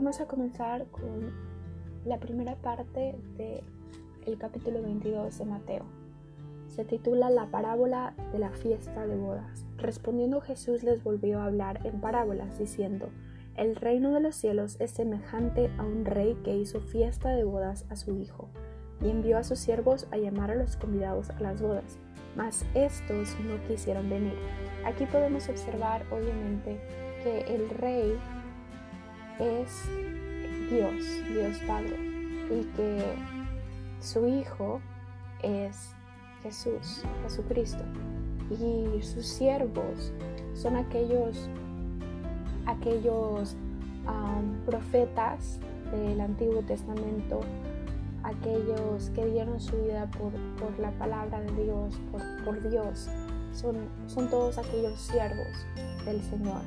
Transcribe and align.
vamos 0.00 0.22
a 0.22 0.26
comenzar 0.26 0.86
con 0.86 1.30
la 2.06 2.18
primera 2.18 2.56
parte 2.56 3.18
del 3.36 4.38
capítulo 4.38 4.80
22 4.80 5.36
de 5.36 5.44
Mateo. 5.44 5.84
Se 6.68 6.86
titula 6.86 7.28
La 7.28 7.48
parábola 7.48 8.14
de 8.32 8.38
la 8.38 8.48
fiesta 8.48 9.06
de 9.06 9.14
bodas. 9.14 9.66
Respondiendo 9.76 10.40
Jesús 10.40 10.82
les 10.84 11.04
volvió 11.04 11.40
a 11.40 11.44
hablar 11.44 11.80
en 11.84 12.00
parábolas, 12.00 12.58
diciendo, 12.58 13.10
El 13.58 13.76
reino 13.76 14.14
de 14.14 14.20
los 14.20 14.36
cielos 14.36 14.78
es 14.80 14.90
semejante 14.92 15.70
a 15.76 15.82
un 15.82 16.06
rey 16.06 16.34
que 16.44 16.56
hizo 16.56 16.80
fiesta 16.80 17.28
de 17.28 17.44
bodas 17.44 17.84
a 17.90 17.96
su 17.96 18.16
hijo, 18.16 18.48
y 19.02 19.10
envió 19.10 19.36
a 19.36 19.44
sus 19.44 19.58
siervos 19.58 20.08
a 20.12 20.16
llamar 20.16 20.50
a 20.50 20.54
los 20.54 20.78
convidados 20.78 21.28
a 21.28 21.40
las 21.40 21.60
bodas, 21.60 21.98
mas 22.36 22.64
estos 22.72 23.38
no 23.40 23.62
quisieron 23.68 24.08
venir. 24.08 24.38
Aquí 24.86 25.04
podemos 25.04 25.46
observar, 25.50 26.06
obviamente, 26.10 26.80
que 27.22 27.54
el 27.54 27.68
rey 27.68 28.18
es 29.38 29.88
Dios, 30.70 31.04
Dios 31.28 31.58
Padre, 31.66 31.96
y 32.50 32.64
que 32.76 33.14
su 34.00 34.26
Hijo 34.26 34.80
es 35.42 35.94
Jesús, 36.42 37.02
Jesucristo. 37.22 37.84
Y 38.50 39.02
sus 39.02 39.26
siervos 39.26 40.12
son 40.54 40.76
aquellos, 40.76 41.48
aquellos 42.66 43.56
profetas 44.66 45.60
del 45.92 46.20
Antiguo 46.20 46.62
Testamento, 46.62 47.40
aquellos 48.22 49.10
que 49.10 49.26
dieron 49.26 49.60
su 49.60 49.76
vida 49.82 50.10
por, 50.10 50.32
por 50.58 50.78
la 50.78 50.90
palabra 50.92 51.40
de 51.40 51.64
Dios, 51.64 52.00
por, 52.10 52.20
por 52.44 52.70
Dios. 52.70 53.08
Son, 53.52 53.76
son 54.06 54.28
todos 54.28 54.58
aquellos 54.58 55.00
siervos 55.00 55.66
del 56.04 56.20
Señor. 56.22 56.60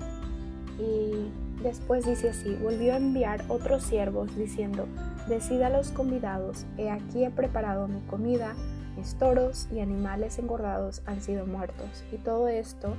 Y 0.80 1.32
Después 1.62 2.05
dice 2.05 2.29
así, 2.29 2.55
volvió 2.55 2.93
a 2.93 2.98
enviar 2.98 3.46
otros 3.48 3.84
siervos 3.84 4.35
diciendo, 4.35 4.87
decida 5.27 5.68
a 5.68 5.70
los 5.70 5.91
convidados, 5.91 6.65
he 6.77 6.90
aquí 6.90 7.23
he 7.23 7.29
preparado 7.29 7.87
mi 7.87 8.01
comida, 8.07 8.54
mis 8.98 9.15
toros 9.15 9.68
y 9.71 9.79
animales 9.79 10.40
engordados 10.40 11.01
han 11.05 11.21
sido 11.21 11.46
muertos, 11.46 12.04
y 12.12 12.18
todo 12.18 12.48
esto 12.48 12.96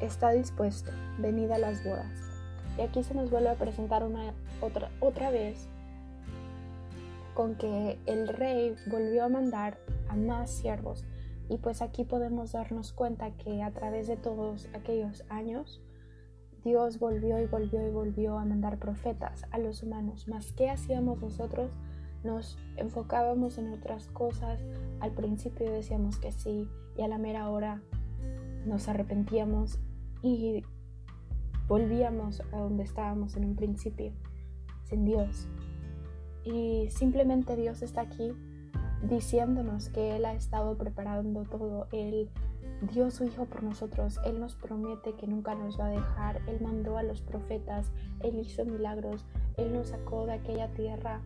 está 0.00 0.30
dispuesto, 0.30 0.90
venid 1.18 1.50
a 1.50 1.58
las 1.58 1.82
bodas. 1.84 2.06
Y 2.78 2.82
aquí 2.82 3.02
se 3.02 3.14
nos 3.14 3.30
vuelve 3.30 3.50
a 3.50 3.54
presentar 3.54 4.04
una 4.04 4.32
otra, 4.60 4.90
otra 5.00 5.30
vez 5.30 5.68
con 7.34 7.54
que 7.54 7.98
el 8.06 8.28
rey 8.28 8.76
volvió 8.86 9.24
a 9.24 9.28
mandar 9.28 9.78
a 10.08 10.16
más 10.16 10.50
siervos. 10.50 11.04
Y 11.48 11.58
pues 11.58 11.82
aquí 11.82 12.04
podemos 12.04 12.52
darnos 12.52 12.92
cuenta 12.92 13.30
que 13.32 13.62
a 13.62 13.70
través 13.70 14.06
de 14.06 14.16
todos 14.16 14.68
aquellos 14.74 15.24
años, 15.28 15.80
Dios 16.64 16.98
volvió 16.98 17.40
y 17.40 17.46
volvió 17.46 17.86
y 17.86 17.90
volvió 17.90 18.38
a 18.38 18.44
mandar 18.44 18.78
profetas 18.78 19.44
a 19.50 19.58
los 19.58 19.82
humanos. 19.82 20.28
Mas 20.28 20.52
¿qué 20.52 20.70
hacíamos 20.70 21.20
nosotros? 21.20 21.70
Nos 22.22 22.56
enfocábamos 22.76 23.58
en 23.58 23.72
otras 23.72 24.06
cosas. 24.08 24.60
Al 25.00 25.10
principio 25.10 25.70
decíamos 25.70 26.18
que 26.18 26.30
sí 26.30 26.68
y 26.96 27.02
a 27.02 27.08
la 27.08 27.18
mera 27.18 27.50
hora 27.50 27.82
nos 28.64 28.88
arrepentíamos 28.88 29.80
y 30.22 30.62
volvíamos 31.66 32.42
a 32.52 32.58
donde 32.58 32.84
estábamos 32.84 33.36
en 33.36 33.44
un 33.44 33.56
principio, 33.56 34.12
sin 34.84 35.04
Dios. 35.04 35.48
Y 36.44 36.88
simplemente 36.90 37.56
Dios 37.56 37.82
está 37.82 38.02
aquí 38.02 38.32
diciéndonos 39.02 39.88
que 39.88 40.16
Él 40.16 40.24
ha 40.24 40.34
estado 40.34 40.76
preparando 40.76 41.42
todo. 41.42 41.88
Él 41.92 42.30
dio 42.90 43.10
su 43.10 43.24
Hijo 43.24 43.44
por 43.46 43.62
nosotros. 43.62 44.18
Él 44.24 44.40
nos 44.40 44.56
promete 44.56 45.14
que 45.14 45.26
nunca 45.26 45.54
nos 45.54 45.78
va 45.78 45.86
a 45.86 45.90
dejar. 45.90 46.40
Él 46.48 46.60
mandó 46.60 46.98
a 46.98 47.02
los 47.02 47.22
profetas. 47.22 47.90
Él 48.20 48.38
hizo 48.38 48.64
milagros. 48.64 49.24
Él 49.56 49.72
nos 49.72 49.88
sacó 49.88 50.26
de 50.26 50.32
aquella 50.32 50.68
tierra 50.74 51.20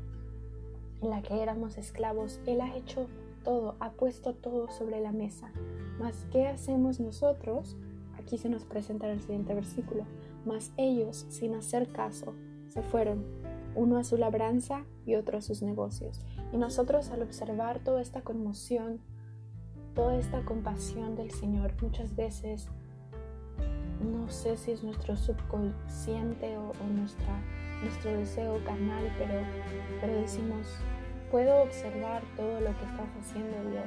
en 1.03 1.11
la 1.11 1.23
que 1.23 1.43
éramos 1.43 1.79
esclavos. 1.79 2.41
Él 2.47 2.61
ha 2.61 2.77
hecho 2.77 3.07
todo, 3.45 3.77
ha 3.81 3.93
puesto 3.93 4.35
todo 4.35 4.71
sobre 4.71 5.01
la 5.01 5.13
mesa. 5.13 5.51
Mas, 5.99 6.27
¿qué 6.31 6.47
hacemos 6.47 7.01
nosotros? 7.01 7.77
Aquí 8.19 8.39
se 8.39 8.49
nos 8.49 8.65
presenta 8.65 9.11
el 9.11 9.21
siguiente 9.21 9.55
versículo. 9.55 10.05
Mas 10.45 10.73
ellos, 10.77 11.27
sin 11.29 11.55
hacer 11.55 11.89
caso, 11.89 12.35
se 12.69 12.83
fueron, 12.83 13.25
uno 13.75 13.99
a 13.99 14.05
su 14.05 14.17
labranza 14.17 14.85
y 15.05 15.15
otro 15.15 15.39
a 15.39 15.43
sus 15.43 15.63
negocios. 15.63 16.21
Y 16.53 16.57
nosotros 16.57 17.11
al 17.11 17.23
observar 17.23 17.81
toda 17.81 18.01
esta 18.01 18.23
conmoción, 18.23 19.01
toda 19.97 20.17
esta 20.19 20.43
compasión 20.43 21.17
del 21.17 21.31
Señor, 21.31 21.73
muchas 21.81 22.15
veces 22.15 22.69
no 24.01 24.29
sé 24.29 24.57
si 24.59 24.73
es 24.73 24.85
nuestro 24.85 25.17
subconsciente 25.17 26.57
o, 26.59 26.73
nuestra, 26.95 27.41
nuestro 27.83 28.13
deseo 28.13 28.63
carnal, 28.65 29.11
pero, 29.19 29.41
pero 30.01 30.21
decimos, 30.21 30.67
puedo 31.31 31.63
observar 31.63 32.23
todo 32.37 32.61
lo 32.61 32.67
que 32.79 32.85
estás 32.85 33.09
haciendo 33.21 33.71
Dios, 33.71 33.87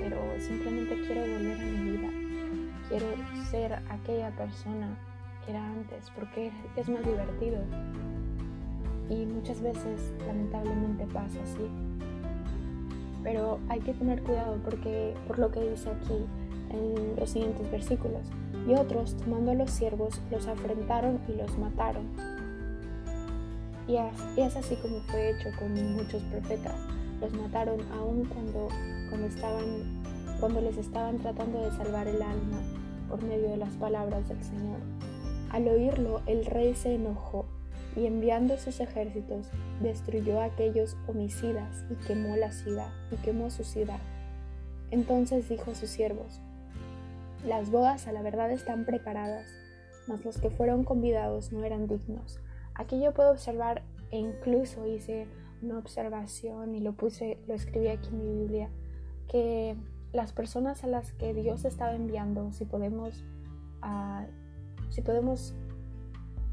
pero 0.00 0.18
simplemente 0.40 1.00
quiero 1.06 1.20
volver 1.20 1.60
a 1.60 1.64
mi 1.64 1.90
vida, 1.90 2.08
quiero 2.88 3.06
ser 3.48 3.74
aquella 3.90 4.30
persona 4.32 4.98
que 5.44 5.52
era 5.52 5.64
antes, 5.64 6.10
porque 6.16 6.50
es 6.74 6.88
más 6.88 7.06
divertido, 7.06 7.62
y 9.08 9.24
muchas 9.24 9.62
veces 9.62 10.12
lamentablemente 10.26 11.06
pasa 11.06 11.40
así. 11.42 11.87
Pero 13.22 13.58
hay 13.68 13.80
que 13.80 13.94
tener 13.94 14.22
cuidado 14.22 14.58
porque 14.64 15.14
por 15.26 15.38
lo 15.38 15.50
que 15.50 15.70
dice 15.70 15.90
aquí 15.90 16.24
en 16.70 17.16
los 17.16 17.30
siguientes 17.30 17.70
versículos. 17.70 18.22
Y 18.66 18.74
otros, 18.74 19.16
tomando 19.16 19.52
a 19.52 19.54
los 19.54 19.70
siervos, 19.70 20.20
los 20.30 20.46
afrentaron 20.46 21.20
y 21.28 21.32
los 21.32 21.56
mataron. 21.58 22.06
Y 23.86 23.96
es 24.40 24.54
así 24.54 24.76
como 24.76 25.00
fue 25.00 25.30
hecho 25.30 25.48
con 25.58 25.72
muchos 25.94 26.22
profetas. 26.24 26.74
Los 27.20 27.32
mataron 27.32 27.80
aún 27.92 28.26
cuando, 28.26 28.68
cuando, 29.08 29.26
estaban, 29.26 30.02
cuando 30.38 30.60
les 30.60 30.76
estaban 30.76 31.18
tratando 31.18 31.62
de 31.62 31.70
salvar 31.70 32.06
el 32.06 32.20
alma 32.20 32.60
por 33.08 33.22
medio 33.22 33.48
de 33.48 33.56
las 33.56 33.74
palabras 33.76 34.28
del 34.28 34.42
Señor. 34.44 34.78
Al 35.50 35.66
oírlo, 35.66 36.20
el 36.26 36.44
rey 36.44 36.74
se 36.74 36.94
enojó 36.94 37.46
y 37.96 38.06
enviando 38.06 38.56
sus 38.58 38.80
ejércitos 38.80 39.50
destruyó 39.80 40.40
a 40.40 40.44
aquellos 40.44 40.96
homicidas 41.06 41.84
y 41.90 41.94
quemó 42.06 42.36
la 42.36 42.52
ciudad 42.52 42.90
y 43.10 43.16
quemó 43.16 43.50
su 43.50 43.64
ciudad. 43.64 44.00
Entonces 44.90 45.48
dijo 45.48 45.70
a 45.70 45.74
sus 45.74 45.90
siervos, 45.90 46.40
las 47.44 47.70
bodas 47.70 48.06
a 48.06 48.12
la 48.12 48.22
verdad 48.22 48.50
están 48.50 48.84
preparadas, 48.84 49.48
mas 50.06 50.24
los 50.24 50.38
que 50.38 50.50
fueron 50.50 50.84
convidados 50.84 51.52
no 51.52 51.64
eran 51.64 51.86
dignos. 51.86 52.40
Aquí 52.74 53.00
yo 53.00 53.12
puedo 53.12 53.30
observar 53.30 53.82
e 54.10 54.18
incluso 54.18 54.86
hice 54.86 55.26
una 55.62 55.78
observación 55.78 56.74
y 56.74 56.80
lo 56.80 56.92
puse, 56.92 57.38
lo 57.46 57.54
escribí 57.54 57.88
aquí 57.88 58.08
en 58.08 58.18
mi 58.18 58.42
Biblia, 58.42 58.70
que 59.28 59.76
las 60.12 60.32
personas 60.32 60.84
a 60.84 60.86
las 60.86 61.12
que 61.12 61.34
Dios 61.34 61.64
estaba 61.64 61.94
enviando, 61.94 62.52
si 62.52 62.64
podemos, 62.64 63.24
uh, 63.82 64.26
si 64.90 65.02
podemos 65.02 65.54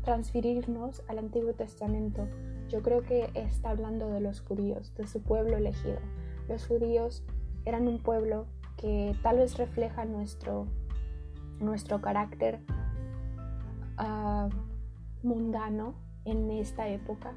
transferirnos 0.05 1.01
al 1.07 1.17
Antiguo 1.17 1.53
Testamento, 1.53 2.27
yo 2.69 2.81
creo 2.83 3.01
que 3.01 3.29
está 3.33 3.71
hablando 3.71 4.07
de 4.09 4.21
los 4.21 4.39
judíos, 4.39 4.93
de 4.95 5.07
su 5.07 5.21
pueblo 5.21 5.57
elegido. 5.57 5.97
Los 6.47 6.67
judíos 6.67 7.23
eran 7.65 7.87
un 7.87 7.99
pueblo 7.99 8.45
que 8.77 9.15
tal 9.23 9.37
vez 9.37 9.57
refleja 9.57 10.05
nuestro, 10.05 10.67
nuestro 11.59 12.01
carácter 12.01 12.59
ah, 13.97 14.47
mundano 15.23 15.95
en 16.23 16.51
esta 16.51 16.87
época, 16.87 17.33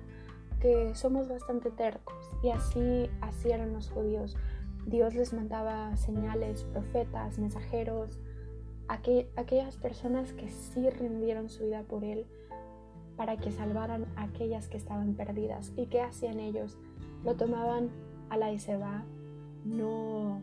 que 0.60 0.94
somos 0.94 1.26
bastante 1.26 1.70
tercos 1.70 2.16
y 2.42 2.50
así, 2.50 3.08
así 3.22 3.50
eran 3.50 3.72
los 3.72 3.90
judíos. 3.90 4.36
Dios 4.84 5.14
les 5.14 5.32
mandaba 5.32 5.96
señales, 5.96 6.64
profetas, 6.64 7.38
mensajeros, 7.38 8.18
aquellas 8.88 9.76
personas 9.76 10.32
que 10.32 10.48
sí 10.48 10.88
rindieron 10.90 11.48
su 11.48 11.64
vida 11.64 11.82
por 11.82 12.04
Él 12.04 12.26
para 13.18 13.36
que 13.36 13.50
salvaran 13.50 14.06
a 14.16 14.22
aquellas 14.22 14.68
que 14.68 14.76
estaban 14.76 15.14
perdidas. 15.14 15.72
¿Y 15.76 15.86
qué 15.86 16.00
hacían 16.00 16.38
ellos? 16.38 16.78
Lo 17.24 17.34
tomaban 17.34 17.90
a 18.30 18.36
la 18.36 18.52
y 18.52 18.58
no, 19.64 20.40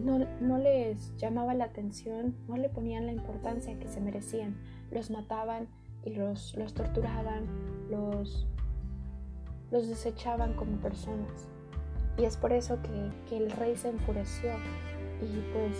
no, 0.00 0.26
no 0.40 0.58
les 0.58 1.14
llamaba 1.16 1.54
la 1.54 1.64
atención, 1.64 2.36
no 2.46 2.56
le 2.56 2.68
ponían 2.68 3.06
la 3.06 3.12
importancia 3.12 3.78
que 3.80 3.88
se 3.88 4.00
merecían. 4.00 4.56
Los 4.92 5.10
mataban 5.10 5.66
y 6.04 6.10
los, 6.10 6.54
los 6.54 6.72
torturaban, 6.72 7.46
los, 7.90 8.46
los 9.72 9.88
desechaban 9.88 10.54
como 10.54 10.76
personas. 10.78 11.48
Y 12.16 12.24
es 12.24 12.36
por 12.36 12.52
eso 12.52 12.80
que, 12.80 13.10
que 13.28 13.38
el 13.38 13.50
rey 13.50 13.74
se 13.74 13.88
enfureció 13.88 14.52
y 15.20 15.52
pues 15.52 15.76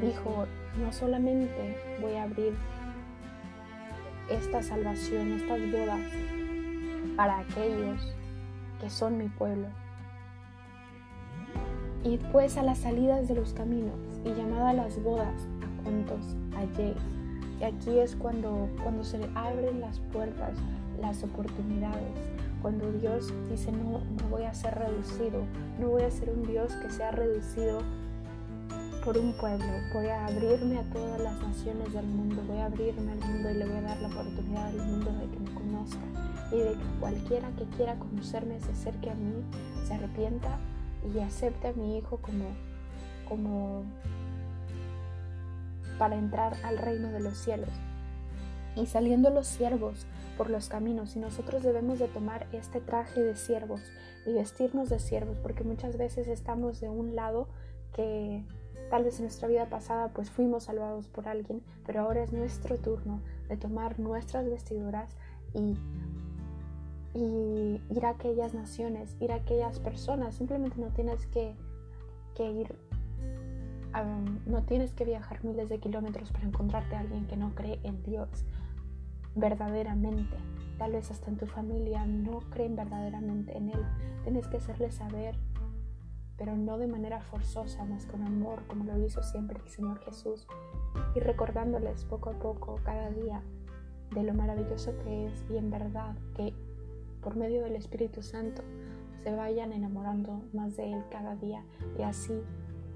dijo, 0.00 0.46
no 0.80 0.90
solamente 0.90 1.76
voy 2.00 2.14
a 2.14 2.22
abrir 2.22 2.54
esta 4.30 4.62
salvación, 4.62 5.32
estas 5.32 5.60
bodas 5.70 6.00
para 7.16 7.38
aquellos 7.38 8.14
que 8.80 8.90
son 8.90 9.18
mi 9.18 9.28
pueblo. 9.28 9.66
Y 12.04 12.18
pues 12.32 12.56
a 12.56 12.62
las 12.62 12.78
salidas 12.78 13.28
de 13.28 13.34
los 13.34 13.52
caminos 13.52 13.98
y 14.24 14.32
llamada 14.32 14.70
a 14.70 14.74
las 14.74 15.02
bodas 15.02 15.48
a 15.62 15.82
cuantos 15.82 16.36
halléis. 16.56 16.96
Y 17.60 17.64
aquí 17.64 17.98
es 17.98 18.14
cuando, 18.14 18.68
cuando 18.82 19.02
se 19.02 19.18
abren 19.34 19.80
las 19.80 19.98
puertas, 19.98 20.52
las 21.00 21.22
oportunidades. 21.24 22.14
Cuando 22.62 22.90
Dios 22.92 23.32
dice, 23.50 23.72
no, 23.72 24.00
no 24.00 24.28
voy 24.30 24.44
a 24.44 24.54
ser 24.54 24.76
reducido, 24.76 25.42
no 25.80 25.88
voy 25.88 26.02
a 26.02 26.10
ser 26.10 26.30
un 26.30 26.44
Dios 26.44 26.72
que 26.74 26.90
sea 26.90 27.10
reducido 27.10 27.80
por 29.04 29.18
un 29.18 29.32
pueblo, 29.32 29.66
voy 29.92 30.06
a 30.06 30.26
abrirme 30.26 30.78
a 30.78 30.82
todas 30.84 31.20
las 31.20 31.38
naciones 31.40 31.92
del 31.92 32.06
mundo, 32.06 32.42
voy 32.46 32.58
a 32.58 32.66
abrirme 32.66 33.12
al 33.12 33.20
mundo 33.20 33.50
y 33.50 33.54
le 33.54 33.66
voy 33.66 33.76
a 33.76 33.82
dar 33.82 34.00
la 34.00 34.08
oportunidad 34.08 34.66
al 34.66 34.76
mundo 34.76 35.10
de 35.12 35.30
que 35.30 35.40
me 35.40 35.54
conozca 35.54 36.04
y 36.52 36.58
de 36.58 36.72
que 36.72 37.00
cualquiera 37.00 37.50
que 37.56 37.64
quiera 37.76 37.98
conocerme 37.98 38.60
se 38.60 38.72
acerque 38.72 39.10
a 39.10 39.14
mí, 39.14 39.44
se 39.86 39.94
arrepienta 39.94 40.58
y 41.14 41.18
acepte 41.20 41.68
a 41.68 41.72
mi 41.72 41.98
hijo 41.98 42.18
como, 42.18 42.46
como 43.28 43.84
para 45.98 46.16
entrar 46.16 46.56
al 46.64 46.78
reino 46.78 47.10
de 47.10 47.20
los 47.20 47.36
cielos. 47.36 47.70
Y 48.76 48.86
saliendo 48.86 49.30
los 49.30 49.46
siervos 49.46 50.06
por 50.36 50.50
los 50.50 50.68
caminos, 50.68 51.16
y 51.16 51.18
nosotros 51.18 51.62
debemos 51.62 51.98
de 51.98 52.06
tomar 52.06 52.46
este 52.52 52.80
traje 52.80 53.20
de 53.20 53.36
siervos 53.36 53.80
y 54.26 54.32
vestirnos 54.32 54.88
de 54.88 55.00
siervos, 55.00 55.36
porque 55.42 55.64
muchas 55.64 55.96
veces 55.96 56.28
estamos 56.28 56.80
de 56.80 56.88
un 56.88 57.16
lado 57.16 57.48
que 57.92 58.44
tal 58.90 59.04
vez 59.04 59.18
en 59.18 59.24
nuestra 59.24 59.48
vida 59.48 59.66
pasada 59.66 60.08
pues 60.08 60.30
fuimos 60.30 60.64
salvados 60.64 61.08
por 61.08 61.28
alguien, 61.28 61.62
pero 61.86 62.00
ahora 62.00 62.22
es 62.22 62.32
nuestro 62.32 62.76
turno 62.76 63.20
de 63.48 63.56
tomar 63.56 63.98
nuestras 63.98 64.48
vestiduras 64.48 65.16
y, 65.54 65.76
y 67.14 67.80
ir 67.90 68.06
a 68.06 68.10
aquellas 68.10 68.54
naciones, 68.54 69.16
ir 69.20 69.32
a 69.32 69.36
aquellas 69.36 69.78
personas, 69.80 70.34
simplemente 70.34 70.80
no 70.80 70.88
tienes 70.88 71.26
que, 71.26 71.54
que 72.34 72.50
ir 72.50 72.74
no 74.46 74.62
tienes 74.62 74.92
que 74.92 75.04
viajar 75.04 75.44
miles 75.44 75.68
de 75.68 75.78
kilómetros 75.78 76.30
para 76.30 76.46
encontrarte 76.46 76.94
a 76.94 77.00
alguien 77.00 77.26
que 77.26 77.36
no 77.36 77.54
cree 77.54 77.80
en 77.82 78.02
Dios 78.02 78.28
verdaderamente. 79.34 80.36
Tal 80.78 80.92
vez 80.92 81.10
hasta 81.10 81.30
en 81.30 81.36
tu 81.36 81.46
familia 81.46 82.06
no 82.06 82.40
creen 82.50 82.76
verdaderamente 82.76 83.56
en 83.56 83.70
Él. 83.70 83.84
Tienes 84.22 84.46
que 84.46 84.58
hacerle 84.58 84.92
saber, 84.92 85.36
pero 86.38 86.56
no 86.56 86.78
de 86.78 86.86
manera 86.86 87.20
forzosa, 87.20 87.84
más 87.84 88.06
con 88.06 88.22
amor, 88.22 88.62
como 88.68 88.84
lo 88.84 89.04
hizo 89.04 89.22
siempre 89.22 89.60
el 89.62 89.68
Señor 89.68 89.98
Jesús. 90.00 90.46
Y 91.14 91.20
recordándoles 91.20 92.04
poco 92.04 92.30
a 92.30 92.38
poco, 92.38 92.80
cada 92.84 93.10
día, 93.10 93.42
de 94.14 94.22
lo 94.22 94.34
maravilloso 94.34 94.96
que 95.04 95.26
es 95.26 95.44
y 95.50 95.56
en 95.56 95.70
verdad 95.70 96.16
que 96.34 96.54
por 97.22 97.36
medio 97.36 97.62
del 97.62 97.76
Espíritu 97.76 98.22
Santo 98.22 98.62
se 99.22 99.34
vayan 99.34 99.72
enamorando 99.72 100.42
más 100.52 100.76
de 100.76 100.92
Él 100.92 101.04
cada 101.10 101.36
día 101.36 101.62
y 101.98 102.02
así 102.02 102.40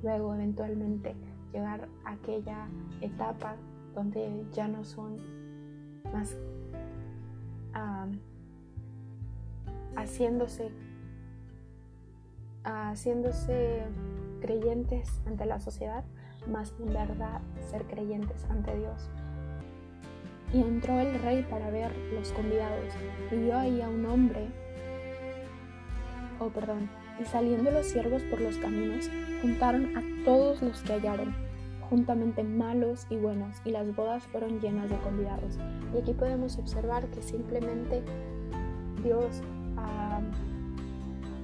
luego 0.03 0.35
eventualmente 0.35 1.15
llegar 1.53 1.89
a 2.05 2.13
aquella 2.13 2.69
etapa 3.01 3.57
donde 3.95 4.47
ya 4.53 4.69
no 4.69 4.85
son 4.85 5.17
más 6.13 6.37
haciéndose 9.97 10.71
haciéndose 12.65 13.83
creyentes 14.41 15.21
ante 15.27 15.47
la 15.47 15.61
sociedad, 15.61 16.05
más 16.51 16.75
en 16.81 16.93
verdad 16.93 17.41
ser 17.71 17.85
creyentes 17.85 18.45
ante 18.51 18.77
Dios. 18.77 19.09
Y 20.53 20.61
entró 20.61 21.01
el 21.01 21.19
rey 21.21 21.47
para 21.49 21.71
ver 21.71 21.97
los 22.13 22.33
convidados 22.33 22.93
y 23.31 23.37
vio 23.37 23.57
ahí 23.57 23.81
a 23.81 23.89
un 23.89 24.05
hombre, 24.07 24.49
oh 26.41 26.49
perdón, 26.49 26.91
y 27.21 27.25
saliendo 27.25 27.71
los 27.71 27.87
siervos 27.87 28.23
por 28.25 28.41
los 28.41 28.59
caminos, 28.59 29.09
juntaron 29.41 29.97
a 29.97 30.25
todos 30.25 30.61
los 30.61 30.83
que 30.83 30.95
hallaron, 30.95 31.35
juntamente 31.89 32.43
malos 32.43 33.07
y 33.11 33.17
buenos, 33.17 33.61
y 33.65 33.71
las 33.71 33.95
bodas 33.95 34.25
fueron 34.25 34.61
llenas 34.61 34.91
de 34.91 34.97
convidados. 34.99 35.59
Y 35.95 35.99
aquí 35.99 36.13
podemos 36.13 36.59
observar 36.59 37.07
que 37.09 37.23
simplemente 37.23 38.03
Dios, 39.03 39.43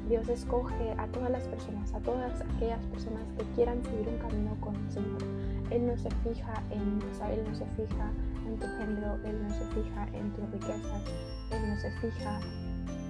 Dios 0.08 0.26
escoge 0.30 0.92
a 0.96 1.06
todas 1.08 1.30
las 1.30 1.42
personas, 1.48 1.92
a 1.92 2.00
todas 2.00 2.40
aquellas 2.40 2.84
personas 2.86 3.22
que 3.36 3.44
quieran 3.54 3.82
seguir 3.82 4.08
un 4.08 4.18
camino 4.18 4.56
con 4.60 4.74
el 4.74 4.90
Señor. 4.90 5.22
Él 5.70 5.86
no 5.86 5.98
se 5.98 6.08
fija 6.24 6.62
en, 6.70 6.98
Él 7.30 7.44
no 7.46 7.54
se 7.54 7.66
fija 7.76 8.10
en 8.46 8.58
tu 8.58 8.66
género, 8.78 9.18
Él 9.26 9.42
no 9.42 9.50
se 9.50 9.66
fija 9.66 10.08
en 10.14 10.32
tus 10.32 10.50
riquezas, 10.50 11.02
Él 11.50 11.68
no 11.68 11.76
se 11.76 11.90
fija 12.00 12.40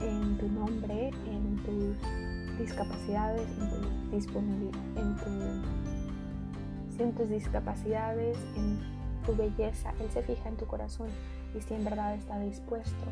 en 0.02 0.38
tu 0.38 0.48
nombre, 0.48 1.10
en 1.26 1.56
tus 1.64 1.96
discapacidades, 2.58 3.46
en 3.58 3.70
tu 3.70 4.16
disponibilidad, 4.16 4.80
en, 4.96 5.16
tu, 5.16 5.30
en 7.02 7.12
tus 7.12 7.28
discapacidades, 7.28 8.36
en 8.56 8.80
tu 9.24 9.36
belleza. 9.36 9.94
Él 10.00 10.10
se 10.10 10.22
fija 10.22 10.48
en 10.48 10.56
tu 10.56 10.66
corazón 10.66 11.10
y 11.56 11.60
si 11.60 11.74
en 11.74 11.84
verdad 11.84 12.16
está 12.16 12.40
dispuesto 12.40 13.04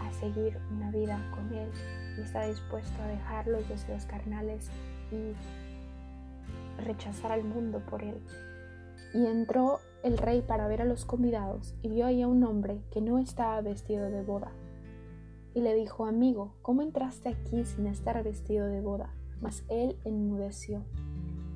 a 0.00 0.12
seguir 0.12 0.58
una 0.70 0.90
vida 0.90 1.20
con 1.34 1.52
Él 1.52 1.70
y 2.16 2.20
está 2.20 2.44
dispuesto 2.44 3.02
a 3.02 3.06
dejar 3.06 3.46
los 3.46 3.68
deseos 3.68 4.04
carnales 4.06 4.70
y 5.10 5.32
rechazar 6.82 7.32
al 7.32 7.44
mundo 7.44 7.80
por 7.88 8.02
Él. 8.02 8.20
Y 9.14 9.26
entró 9.26 9.80
el 10.02 10.18
rey 10.18 10.42
para 10.42 10.68
ver 10.68 10.82
a 10.82 10.84
los 10.84 11.04
convidados 11.04 11.74
y 11.82 11.88
vio 11.88 12.06
ahí 12.06 12.22
a 12.22 12.28
un 12.28 12.44
hombre 12.44 12.80
que 12.90 13.00
no 13.00 13.18
estaba 13.18 13.60
vestido 13.60 14.10
de 14.10 14.22
boda 14.22 14.52
y 15.58 15.60
le 15.60 15.74
dijo, 15.74 16.06
amigo, 16.06 16.54
¿cómo 16.62 16.82
entraste 16.82 17.30
aquí 17.30 17.64
sin 17.64 17.88
estar 17.88 18.22
vestido 18.22 18.66
de 18.66 18.80
boda? 18.80 19.12
Mas 19.40 19.64
él 19.68 19.96
enmudeció. 20.04 20.84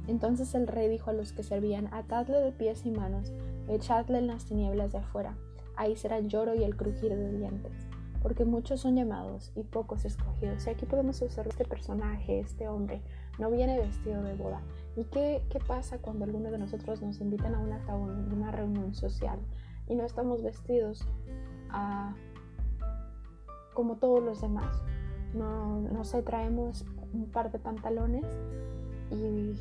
Entonces 0.09 0.55
el 0.57 0.67
rey 0.67 0.89
dijo 0.89 1.11
a 1.11 1.13
los 1.13 1.33
que 1.33 1.45
servían, 1.45 1.89
atadle 1.93 2.41
de 2.41 2.51
pies 2.51 2.85
y 2.85 2.91
manos, 2.91 3.33
echadle 3.69 4.19
en 4.19 4.27
las 4.27 4.47
tinieblas 4.47 4.91
de 4.91 4.99
afuera, 4.99 5.37
ahí 5.77 5.95
será 5.95 6.19
el 6.19 6.27
lloro 6.27 6.57
y 6.57 6.65
el 6.65 6.77
crujir 6.77 7.15
de 7.15 7.31
dientes, 7.31 7.87
porque 8.23 8.45
muchos 8.45 8.81
son 8.81 8.97
llamados 8.97 9.53
y 9.57 9.65
pocos 9.65 10.05
escogidos. 10.05 10.67
Y 10.67 10.71
aquí 10.71 10.87
podemos 10.87 11.21
observar 11.23 11.49
este 11.49 11.65
personaje, 11.65 12.41
este 12.41 12.69
hombre, 12.69 13.03
no 13.39 13.51
viene 13.51 13.79
vestido 13.79 14.23
de 14.23 14.35
boda. 14.35 14.63
¿Y 14.97 15.05
qué, 15.05 15.43
qué 15.51 15.59
pasa 15.59 15.99
cuando 15.99 16.25
alguno 16.25 16.51
de 16.51 16.59
nosotros 16.59 17.03
nos 17.03 17.21
invitan 17.21 17.55
a 17.55 17.59
una, 17.59 17.81
una 17.97 18.51
reunión 18.53 18.95
social 18.95 19.39
y 19.89 19.95
no 19.95 20.05
estamos 20.05 20.43
vestidos 20.43 21.07
a 21.71 22.15
como 23.75 23.97
todos 23.97 24.23
los 24.23 24.41
demás. 24.41 24.83
No, 25.35 25.81
no 25.81 26.05
sé, 26.05 26.23
traemos 26.23 26.85
un 27.13 27.27
par 27.31 27.51
de 27.51 27.59
pantalones 27.59 28.25
y 29.11 29.55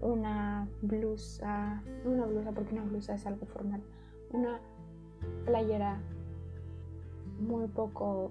una 0.00 0.68
blusa, 0.82 1.82
una 2.04 2.26
blusa 2.26 2.52
porque 2.52 2.74
una 2.74 2.84
blusa 2.84 3.14
es 3.14 3.26
algo 3.26 3.46
formal, 3.46 3.82
una 4.32 4.60
playera 5.46 6.00
muy 7.38 7.66
poco 7.68 8.30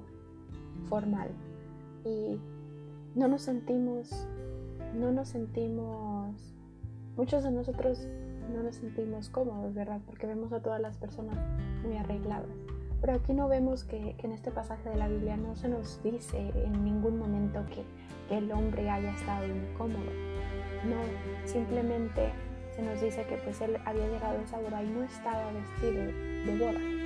formal 0.90 1.30
y 2.06 2.40
no 3.16 3.28
nos 3.28 3.42
sentimos, 3.42 4.28
no 4.96 5.12
nos 5.12 5.30
sentimos, 5.30 6.36
muchos 7.16 7.44
de 7.44 7.52
nosotros 7.52 8.08
no 8.54 8.64
nos 8.64 8.76
sentimos 8.76 9.30
cómodos, 9.30 9.74
¿verdad? 9.74 10.00
Porque 10.06 10.28
vemos 10.28 10.54
a 10.54 10.62
todas 10.62 10.80
las 10.80 10.98
personas 10.98 11.38
muy 11.84 11.98
arregladas. 11.98 12.50
Pero 13.02 13.14
aquí 13.14 13.34
no 13.34 13.48
vemos 13.48 13.84
que, 13.84 14.16
en 14.20 14.32
este 14.32 14.52
pasaje 14.52 14.90
de 14.90 14.96
la 14.96 15.08
Biblia 15.08 15.38
no 15.38 15.56
se 15.56 15.70
nos 15.70 16.02
dice 16.04 16.52
en 16.56 16.84
ningún 16.84 17.20
momento 17.20 17.64
que, 17.68 17.84
el 18.30 18.52
hombre 18.52 18.90
haya 18.90 19.12
estado 19.12 19.46
incómodo. 19.48 20.12
No, 20.86 20.98
simplemente 21.46 22.34
se 22.76 22.82
nos 22.82 23.00
dice 23.00 23.26
que 23.26 23.38
pues 23.38 23.62
él 23.62 23.78
había 23.86 24.06
llegado 24.06 24.38
a 24.38 24.42
esa 24.42 24.60
boda 24.60 24.84
y 24.84 24.90
no 24.90 25.04
estaba 25.04 25.50
vestido 25.54 26.04
de 26.04 26.58
boda. 26.60 26.97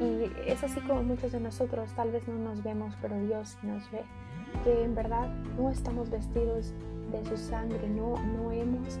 Y 0.00 0.30
es 0.50 0.62
así 0.62 0.80
como 0.80 1.02
muchos 1.02 1.32
de 1.32 1.40
nosotros 1.40 1.90
tal 1.94 2.10
vez 2.10 2.26
no 2.26 2.34
nos 2.34 2.62
vemos, 2.62 2.94
pero 3.00 3.18
Dios 3.20 3.56
nos 3.62 3.90
ve. 3.90 4.02
Que 4.64 4.84
en 4.84 4.94
verdad 4.94 5.28
no 5.58 5.70
estamos 5.70 6.10
vestidos 6.10 6.72
de 7.10 7.24
su 7.24 7.36
sangre, 7.36 7.88
no, 7.88 8.16
no 8.16 8.50
hemos 8.50 8.98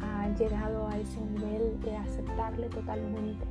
ah, 0.00 0.28
llegado 0.38 0.88
a 0.88 0.98
ese 0.98 1.20
nivel 1.20 1.80
de 1.80 1.96
aceptarle 1.96 2.68
totalmente 2.68 3.44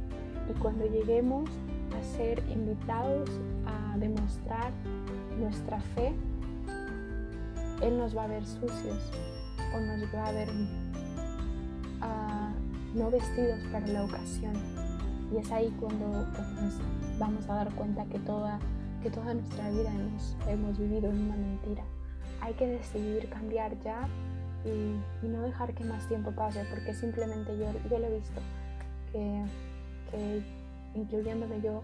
y 0.49 0.53
cuando 0.59 0.85
lleguemos 0.85 1.49
a 1.97 2.03
ser 2.03 2.43
invitados 2.49 3.29
a 3.65 3.97
demostrar 3.97 4.71
nuestra 5.39 5.79
fe, 5.95 6.13
Él 7.81 7.97
nos 7.97 8.15
va 8.15 8.23
a 8.23 8.27
ver 8.27 8.45
sucios 8.45 9.11
o 9.75 9.79
nos 9.79 10.13
va 10.13 10.27
a 10.27 10.31
ver 10.31 10.49
ah, 12.01 12.51
no 12.93 13.09
vestidos 13.09 13.59
para 13.71 13.87
la 13.87 14.03
ocasión. 14.03 14.53
Y 15.33 15.37
es 15.37 15.51
ahí 15.51 15.75
cuando 15.79 16.25
pues, 16.35 16.47
nos 16.51 17.17
vamos 17.17 17.49
a 17.49 17.55
dar 17.55 17.73
cuenta 17.73 18.05
que 18.05 18.19
toda, 18.19 18.59
que 19.01 19.09
toda 19.09 19.33
nuestra 19.33 19.69
vida 19.71 19.91
hemos, 20.47 20.77
vivido 20.77 21.09
en 21.09 21.21
una 21.21 21.35
mentira. 21.35 21.83
Hay 22.41 22.53
que 22.53 22.67
decidir 22.67 23.29
cambiar 23.29 23.79
ya 23.81 24.07
y, 24.63 25.25
no 25.25 25.41
dejar 25.41 25.73
que 25.73 25.83
más 25.85 26.07
tiempo 26.07 26.31
pase, 26.31 26.63
porque 26.69 26.93
simplemente 26.93 27.57
yo, 27.57 27.65
yo 27.89 27.99
lo 27.99 28.05
he 28.07 28.17
visto, 28.17 28.41
que 29.11 29.45
incluyéndome 30.93 31.61
yo, 31.61 31.81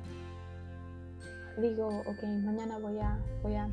digo, 1.60 1.88
ok, 1.88 2.24
mañana 2.44 2.77
voy 2.77 3.00
a, 3.00 3.20
voy 3.41 3.56
a 3.56 3.68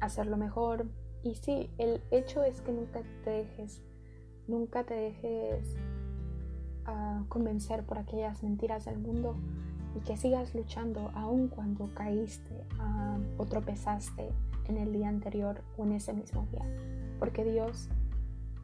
hacerlo 0.00 0.36
mejor. 0.36 0.86
Y 1.22 1.34
sí, 1.36 1.70
el 1.78 2.02
hecho 2.10 2.44
es 2.44 2.60
que 2.60 2.72
nunca 2.72 3.00
te 3.24 3.30
dejes, 3.30 3.82
nunca 4.46 4.84
te 4.84 4.94
dejes 4.94 5.76
ah, 6.86 7.24
convencer 7.28 7.84
por 7.84 7.98
aquellas 7.98 8.42
mentiras 8.42 8.84
del 8.84 8.98
mundo 8.98 9.36
y 9.94 10.00
que 10.00 10.16
sigas 10.16 10.54
luchando 10.54 11.10
aun 11.14 11.48
cuando 11.48 11.92
caíste 11.94 12.64
ah, 12.78 13.18
o 13.38 13.46
tropezaste 13.46 14.30
en 14.68 14.76
el 14.76 14.92
día 14.92 15.08
anterior 15.08 15.62
o 15.76 15.84
en 15.84 15.92
ese 15.92 16.12
mismo 16.12 16.46
día, 16.50 16.64
porque 17.18 17.44
Dios 17.44 17.88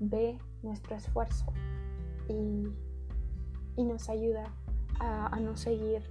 ve 0.00 0.38
nuestro 0.62 0.97
esfuerzo 0.97 1.47
y, 2.29 2.69
nos 3.83 4.09
ayuda 4.09 4.45
a, 5.00 5.38
no 5.41 5.57
seguir 5.57 6.02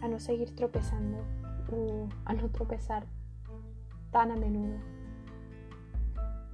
a 0.00 0.08
no 0.08 0.20
seguir 0.20 0.54
tropezando 0.54 1.18
o 1.72 2.08
a 2.24 2.32
no 2.32 2.48
tropezar 2.50 3.06
tan 4.12 4.30
a 4.30 4.36
menudo. 4.36 4.78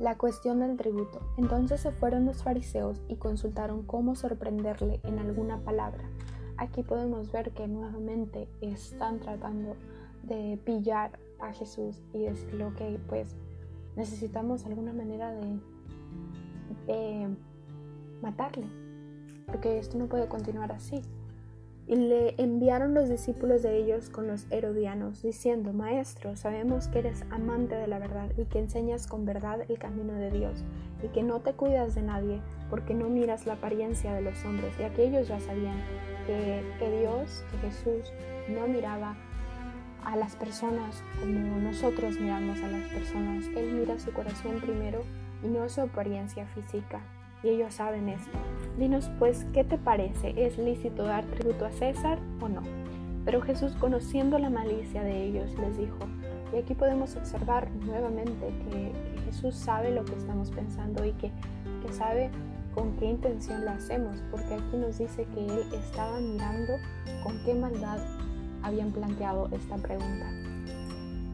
La 0.03 0.19
cuestión 0.19 0.59
del 0.59 0.77
tributo. 0.77 1.21
Entonces 1.37 1.81
se 1.81 1.93
fueron 1.93 2.25
los 2.27 2.43
fariseos 2.43 3.01
y 3.07 3.15
consultaron 3.15 3.85
cómo 3.85 4.17
sorprenderle 4.17 4.99
en 5.05 5.21
alguna 5.21 5.59
palabra. 5.59 6.03
Aquí 6.57 6.83
podemos 6.83 7.31
ver 7.31 7.53
que 7.53 7.69
nuevamente 7.69 8.49
están 8.61 9.21
tratando 9.21 9.77
de 10.25 10.59
pillar 10.65 11.21
a 11.39 11.53
Jesús 11.53 12.03
y 12.13 12.19
decirle, 12.19 12.67
que 12.77 12.99
pues 13.09 13.37
necesitamos 13.95 14.67
alguna 14.67 14.93
manera 14.93 15.31
de, 16.89 17.37
matarle, 18.21 18.67
porque 19.47 19.79
esto 19.79 19.99
no 19.99 20.09
puede 20.09 20.27
continuar 20.27 20.73
así. 20.73 21.01
Y 21.93 21.97
le 21.97 22.35
enviaron 22.39 22.95
los 22.95 23.11
discípulos 23.11 23.63
de 23.63 23.77
ellos 23.77 24.09
con 24.09 24.27
los 24.27 24.47
herodianos, 24.51 25.21
diciendo, 25.21 25.75
Maestro, 25.75 26.37
sabemos 26.37 26.89
que 26.89 27.01
eres 27.01 27.23
amante 27.31 27.75
de 27.75 27.87
la 27.87 27.99
verdad 27.99 28.31
y 28.39 28.47
que 28.47 28.61
enseñas 28.61 29.07
con 29.07 29.27
verdad 29.27 29.67
el 29.69 29.79
camino 29.79 30.15
de 30.15 30.31
Dios, 30.31 30.65
y 31.03 31.09
que 31.09 31.23
no 31.23 31.41
te 31.41 31.53
cuidas 31.53 31.95
de 31.95 32.01
nadie, 32.01 32.41
porque 32.71 32.95
no 32.95 33.11
miras 33.11 33.45
la 33.45 33.53
apariencia 33.53 34.15
de 34.15 34.23
los 34.23 34.43
hombres. 34.47 34.73
Y 34.81 34.85
aquellos 34.85 35.29
ya 35.29 35.39
sabían 35.41 35.77
que, 36.27 36.63
Dios, 36.99 37.45
que 37.51 37.59
Jesús, 37.59 38.11
no 38.49 38.67
miraba 38.69 39.15
a 40.03 40.17
las 40.17 40.35
personas 40.35 41.05
como 41.21 41.59
nosotros 41.59 42.19
miramos 42.19 42.59
a 42.63 42.69
las 42.69 42.89
personas. 42.89 43.45
Él 43.55 43.71
mira 43.75 43.99
su 43.99 44.15
corazón 44.15 44.63
primero 44.63 45.03
y 45.45 45.49
no 45.49 45.69
su 45.69 45.83
apariencia 45.83 46.47
física. 46.47 47.03
Y 47.43 47.51
ellos 47.51 47.75
saben 47.75 48.09
esto. 48.09 48.39
Dinos 48.79 49.11
pues, 49.19 49.47
¿qué 49.53 49.65
te 49.65 49.79
parece? 49.79 50.35
¿Es 50.37 50.59
lícito 50.59 51.05
dar 51.05 51.25
tributo 51.27 51.67
a 51.67 51.73
César 51.73 52.19
o 52.41 52.49
no? 52.49 52.63
Pero 53.25 53.41
Jesús, 53.43 53.73
conociendo 53.79 54.39
la 54.39 54.51
malicia 54.51 55.03
de 55.03 55.25
ellos, 55.25 55.55
les 55.59 55.79
dijo, 55.79 55.99
y 56.53 56.59
aquí 56.59 56.75
podemos 56.75 57.17
observar 57.17 57.71
nuevamente 57.87 58.49
que, 58.65 58.93
Jesús 59.27 59.55
sabe 59.55 59.93
lo 59.93 60.05
que 60.05 60.15
estamos 60.15 60.51
pensando 60.51 61.07
y 61.07 61.13
que, 61.13 61.31
que 61.87 61.93
sabe 61.95 62.31
con 62.75 62.97
qué 62.97 63.07
intención 63.07 63.65
lo 63.65 63.71
hacemos, 63.71 64.23
porque 64.31 64.55
aquí 64.55 64.77
nos 64.77 64.99
dice 64.99 65.27
que 65.35 65.47
Él 65.47 65.65
estaba 65.73 66.21
mirando 66.21 66.75
con 67.23 67.43
qué 67.45 67.55
maldad 67.55 67.99
habían 68.63 68.91
planteado 68.91 69.49
esta 69.53 69.77
pregunta. 69.77 70.27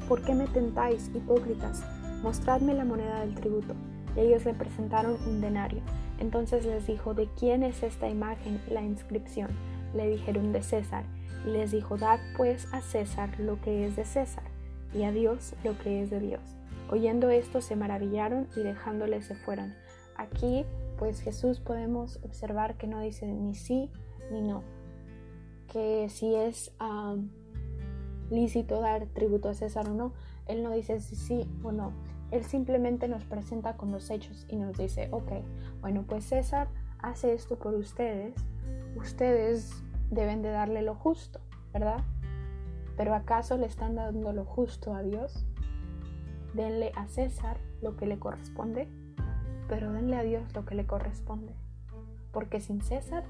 ¿Por 0.08 0.22
qué 0.22 0.34
me 0.34 0.46
tentáis, 0.46 1.10
hipócritas? 1.14 1.82
Mostradme 2.22 2.72
la 2.74 2.84
moneda 2.84 3.20
del 3.20 3.34
tributo. 3.34 3.74
Y 4.16 4.20
ellos 4.20 4.44
le 4.44 4.54
presentaron 4.54 5.16
un 5.26 5.40
denario. 5.40 5.80
Entonces 6.18 6.66
les 6.66 6.86
dijo, 6.86 7.14
¿de 7.14 7.28
quién 7.38 7.62
es 7.62 7.82
esta 7.82 8.08
imagen, 8.08 8.60
la 8.68 8.82
inscripción? 8.82 9.50
Le 9.94 10.08
dijeron, 10.08 10.52
de 10.52 10.62
César. 10.62 11.04
Y 11.46 11.50
les 11.50 11.70
dijo, 11.70 11.96
dad 11.96 12.18
pues 12.36 12.72
a 12.72 12.80
César 12.80 13.38
lo 13.38 13.60
que 13.60 13.86
es 13.86 13.96
de 13.96 14.04
César, 14.04 14.44
y 14.92 15.04
a 15.04 15.12
Dios 15.12 15.54
lo 15.64 15.78
que 15.78 16.02
es 16.02 16.10
de 16.10 16.20
Dios. 16.20 16.40
Oyendo 16.90 17.30
esto 17.30 17.60
se 17.60 17.76
maravillaron 17.76 18.48
y 18.56 18.60
dejándole 18.60 19.22
se 19.22 19.34
fueron. 19.34 19.74
Aquí, 20.16 20.64
pues 20.98 21.20
Jesús 21.20 21.60
podemos 21.60 22.18
observar 22.24 22.76
que 22.76 22.86
no 22.86 23.00
dice 23.00 23.26
ni 23.26 23.54
sí 23.54 23.90
ni 24.32 24.42
no, 24.42 24.62
que 25.68 26.08
si 26.08 26.34
es 26.34 26.72
lícito 28.30 28.80
dar 28.80 29.06
tributo 29.06 29.48
a 29.48 29.54
César 29.54 29.88
o 29.88 29.94
no, 29.94 30.12
él 30.46 30.62
no 30.62 30.70
dice 30.72 31.00
si 31.00 31.14
sí 31.14 31.48
o 31.62 31.72
no. 31.72 31.92
Él 32.30 32.44
simplemente 32.44 33.08
nos 33.08 33.24
presenta 33.24 33.76
con 33.76 33.90
los 33.90 34.10
hechos 34.10 34.46
y 34.48 34.56
nos 34.56 34.76
dice, 34.76 35.08
ok, 35.10 35.32
bueno, 35.80 36.04
pues 36.06 36.24
César 36.24 36.68
hace 36.98 37.32
esto 37.32 37.56
por 37.56 37.74
ustedes, 37.74 38.34
ustedes 38.96 39.82
deben 40.10 40.42
de 40.42 40.50
darle 40.50 40.82
lo 40.82 40.94
justo, 40.94 41.40
¿verdad? 41.72 42.02
Pero 42.96 43.14
¿acaso 43.14 43.56
le 43.56 43.66
están 43.66 43.94
dando 43.94 44.32
lo 44.32 44.44
justo 44.44 44.94
a 44.94 45.02
Dios? 45.02 45.46
Denle 46.54 46.92
a 46.96 47.06
César 47.06 47.58
lo 47.80 47.96
que 47.96 48.06
le 48.06 48.18
corresponde, 48.18 48.88
pero 49.68 49.92
denle 49.92 50.16
a 50.16 50.22
Dios 50.22 50.52
lo 50.54 50.64
que 50.64 50.74
le 50.74 50.86
corresponde. 50.86 51.54
Porque 52.32 52.60
sin 52.60 52.82
César, 52.82 53.24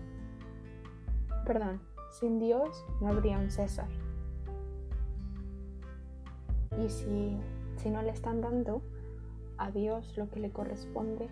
perdón, 1.45 1.81
sin 2.11 2.39
Dios 2.39 2.85
no 3.01 3.09
habría 3.09 3.39
un 3.39 3.51
César. 3.51 3.89
Y 6.83 6.89
si, 6.89 7.37
si 7.79 7.91
no 7.91 8.03
le 8.03 8.11
están 8.11 8.41
dando 8.41 8.83
a 9.57 9.71
Dios 9.71 10.17
lo 10.17 10.29
que 10.29 10.41
le 10.41 10.51
corresponde, 10.51 11.29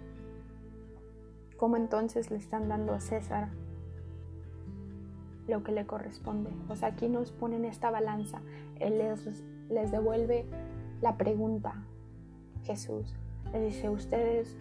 ¿cómo 1.56 1.76
entonces 1.76 2.30
le 2.30 2.36
están 2.36 2.68
dando 2.68 2.94
a 2.94 3.00
César 3.00 3.48
lo 5.46 5.62
que 5.62 5.72
le 5.72 5.86
corresponde? 5.86 6.50
O 6.68 6.76
sea, 6.76 6.88
aquí 6.88 7.08
nos 7.08 7.32
ponen 7.32 7.64
esta 7.64 7.90
balanza. 7.90 8.40
Él 8.78 8.98
les, 8.98 9.44
les 9.68 9.90
devuelve 9.90 10.46
la 11.00 11.16
pregunta, 11.16 11.74
Jesús. 12.64 13.14
Le 13.52 13.60
dice, 13.60 13.88
ustedes, 13.88 14.56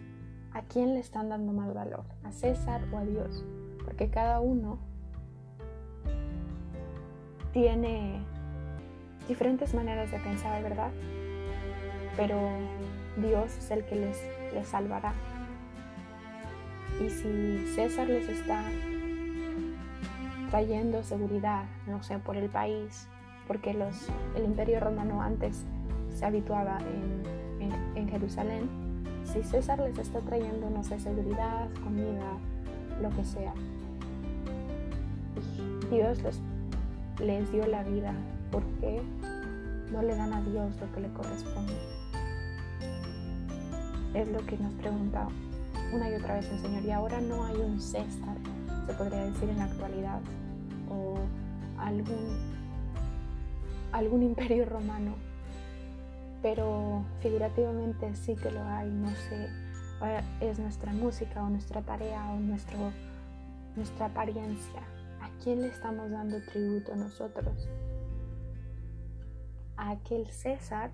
¿a 0.53 0.61
quién 0.63 0.93
le 0.93 0.99
están 0.99 1.29
dando 1.29 1.53
más 1.53 1.73
valor? 1.73 2.03
¿A 2.23 2.31
César 2.31 2.81
o 2.93 2.97
a 2.97 3.05
Dios? 3.05 3.45
Porque 3.83 4.09
cada 4.09 4.39
uno 4.39 4.79
tiene 7.51 8.19
diferentes 9.27 9.73
maneras 9.73 10.11
de 10.11 10.19
pensar, 10.19 10.61
¿verdad? 10.61 10.91
Pero 12.17 12.39
Dios 13.17 13.57
es 13.57 13.71
el 13.71 13.83
que 13.85 13.95
les, 13.95 14.17
les 14.53 14.67
salvará. 14.67 15.13
Y 17.01 17.09
si 17.09 17.73
César 17.75 18.07
les 18.07 18.29
está 18.29 18.63
trayendo 20.49 21.03
seguridad, 21.03 21.65
no 21.87 22.01
sé, 22.03 22.17
por 22.19 22.37
el 22.37 22.49
país, 22.49 23.07
porque 23.47 23.73
los, 23.73 24.07
el 24.35 24.45
imperio 24.45 24.79
romano 24.79 25.21
antes 25.21 25.63
se 26.15 26.25
habituaba 26.25 26.79
en, 26.79 27.73
en, 27.95 28.09
Jerusalén, 28.09 28.69
si 29.25 29.43
César 29.43 29.79
les 29.79 29.97
está 29.97 30.19
trayendo, 30.19 30.69
no 30.69 30.83
sé, 30.83 30.99
seguridad, 30.99 31.67
comida, 31.83 32.37
lo 33.01 33.09
que 33.09 33.25
sea, 33.25 33.53
Dios 35.89 36.21
les 36.23 36.39
les 37.19 37.49
dio 37.51 37.65
la 37.67 37.83
vida, 37.83 38.13
¿por 38.51 38.63
qué 38.79 39.01
no 39.91 40.01
le 40.01 40.15
dan 40.15 40.33
a 40.33 40.41
Dios 40.41 40.75
lo 40.81 40.91
que 40.93 41.01
le 41.01 41.09
corresponde? 41.13 41.73
Es 44.15 44.27
lo 44.29 44.43
que 44.45 44.57
nos 44.57 44.73
pregunta 44.73 45.27
una 45.93 46.09
y 46.09 46.15
otra 46.15 46.35
vez 46.35 46.49
el 46.49 46.59
Señor. 46.59 46.83
Y 46.83 46.91
ahora 46.91 47.21
no 47.21 47.45
hay 47.45 47.57
un 47.57 47.79
César, 47.79 48.37
se 48.87 48.93
podría 48.93 49.25
decir 49.25 49.49
en 49.49 49.57
la 49.57 49.65
actualidad, 49.65 50.21
o 50.89 51.17
algún, 51.77 52.55
algún 53.91 54.23
imperio 54.23 54.65
romano, 54.65 55.13
pero 56.41 57.03
figurativamente 57.19 58.15
sí 58.15 58.35
que 58.35 58.49
lo 58.49 58.63
hay, 58.63 58.89
no 58.89 59.09
sé, 59.09 59.49
es 60.41 60.57
nuestra 60.57 60.91
música 60.93 61.43
o 61.43 61.49
nuestra 61.49 61.81
tarea 61.81 62.31
o 62.31 62.39
nuestro, 62.39 62.91
nuestra 63.75 64.07
apariencia 64.07 64.81
¿A 65.25 65.29
quién 65.43 65.63
le 65.63 65.69
estamos 65.69 66.11
dando 66.11 66.39
tributo 66.41 66.95
nosotros? 66.95 67.67
¿A 69.75 69.89
aquel 69.89 70.27
César 70.27 70.91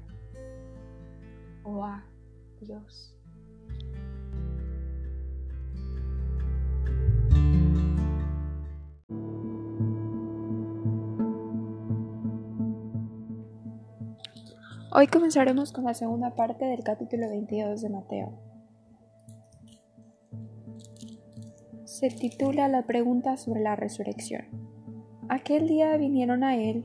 o 1.63 1.83
a 1.83 2.01
Dios? 2.65 3.15
Hoy 14.93 15.07
comenzaremos 15.07 15.71
con 15.71 15.85
la 15.85 15.93
segunda 15.93 16.35
parte 16.35 16.65
del 16.65 16.83
capítulo 16.83 17.29
22 17.29 17.81
de 17.81 17.89
Mateo. 17.89 18.51
se 22.01 22.09
titula 22.09 22.67
La 22.67 22.87
pregunta 22.87 23.37
sobre 23.37 23.61
la 23.61 23.75
resurrección. 23.75 24.45
Aquel 25.29 25.67
día 25.67 25.95
vinieron 25.97 26.43
a 26.43 26.55
él 26.55 26.83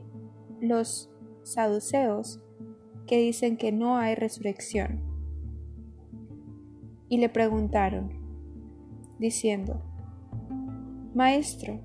los 0.61 1.09
saduceos 1.41 2.39
que 3.07 3.17
dicen 3.17 3.57
que 3.57 3.71
no 3.71 3.97
hay 3.97 4.13
resurrección 4.13 5.06
y 7.09 7.17
le 7.17 7.29
preguntaron, 7.29 8.11
diciendo, 9.19 9.81
Maestro, 11.13 11.79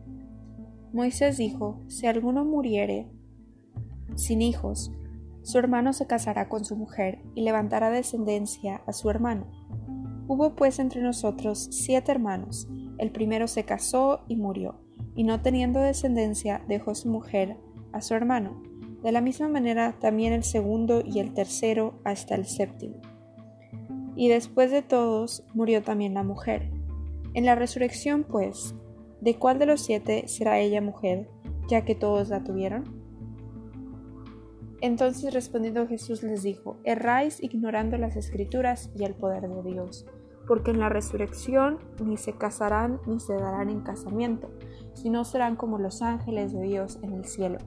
Moisés 0.92 1.38
dijo, 1.38 1.80
si 1.88 2.06
alguno 2.06 2.44
muriere 2.44 3.08
sin 4.14 4.42
hijos, 4.42 4.92
su 5.42 5.58
hermano 5.58 5.92
se 5.92 6.06
casará 6.06 6.48
con 6.48 6.64
su 6.64 6.76
mujer 6.76 7.22
y 7.34 7.42
levantará 7.42 7.90
descendencia 7.90 8.82
a 8.86 8.92
su 8.92 9.10
hermano. 9.10 9.46
Hubo 10.28 10.54
pues 10.54 10.78
entre 10.78 11.02
nosotros 11.02 11.68
siete 11.70 12.12
hermanos, 12.12 12.68
el 12.98 13.10
primero 13.10 13.48
se 13.48 13.64
casó 13.64 14.20
y 14.28 14.36
murió, 14.36 14.80
y 15.16 15.24
no 15.24 15.42
teniendo 15.42 15.80
descendencia 15.80 16.62
dejó 16.68 16.94
su 16.94 17.08
mujer 17.08 17.56
a 17.92 18.00
su 18.00 18.14
hermano. 18.14 18.62
De 19.02 19.10
la 19.10 19.20
misma 19.20 19.48
manera 19.48 19.96
también 19.98 20.32
el 20.32 20.44
segundo 20.44 21.02
y 21.04 21.18
el 21.18 21.34
tercero 21.34 22.00
hasta 22.04 22.36
el 22.36 22.46
séptimo. 22.46 23.01
Y 24.14 24.28
después 24.28 24.70
de 24.70 24.82
todos 24.82 25.44
murió 25.54 25.82
también 25.82 26.14
la 26.14 26.22
mujer. 26.22 26.70
En 27.34 27.46
la 27.46 27.54
resurrección, 27.54 28.24
pues, 28.24 28.74
¿de 29.20 29.36
cuál 29.36 29.58
de 29.58 29.66
los 29.66 29.80
siete 29.80 30.28
será 30.28 30.58
ella 30.58 30.80
mujer, 30.80 31.28
ya 31.68 31.84
que 31.84 31.94
todos 31.94 32.28
la 32.28 32.44
tuvieron? 32.44 33.00
Entonces 34.80 35.32
respondiendo 35.32 35.86
Jesús 35.86 36.22
les 36.22 36.42
dijo, 36.42 36.78
erráis 36.84 37.42
ignorando 37.42 37.96
las 37.96 38.16
escrituras 38.16 38.90
y 38.96 39.04
el 39.04 39.14
poder 39.14 39.48
de 39.48 39.62
Dios 39.62 40.06
porque 40.46 40.70
en 40.70 40.80
la 40.80 40.88
resurrección 40.88 41.78
ni 42.04 42.16
se 42.16 42.34
casarán 42.34 43.00
ni 43.06 43.20
se 43.20 43.34
darán 43.34 43.70
en 43.70 43.80
casamiento, 43.80 44.50
sino 44.94 45.24
serán 45.24 45.56
como 45.56 45.78
los 45.78 46.02
ángeles 46.02 46.52
de 46.52 46.62
Dios 46.62 46.98
en 47.02 47.12
el 47.14 47.24
cielo. 47.24 47.58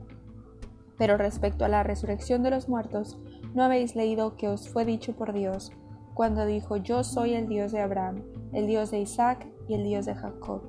Pero 0.98 1.18
respecto 1.18 1.66
a 1.66 1.70
la 1.70 1.84
resurrección 1.84 2.44
de 2.44 2.52
los 2.52 2.70
muertos, 2.70 3.18
¿no 3.54 3.64
habéis 3.64 3.96
leído 3.96 4.36
que 4.36 4.48
os 4.48 4.70
fue 4.70 4.86
dicho 4.86 5.14
por 5.14 5.34
Dios 5.34 5.72
cuando 6.16 6.46
dijo, 6.48 6.78
Yo 6.78 7.04
soy 7.04 7.36
el 7.36 7.48
Dios 7.48 7.72
de 7.72 7.82
Abraham, 7.82 8.24
el 8.54 8.66
Dios 8.66 8.90
de 8.90 9.02
Isaac 9.02 9.46
y 9.68 9.76
el 9.76 9.84
Dios 9.84 10.08
de 10.08 10.16
Jacob? 10.16 10.64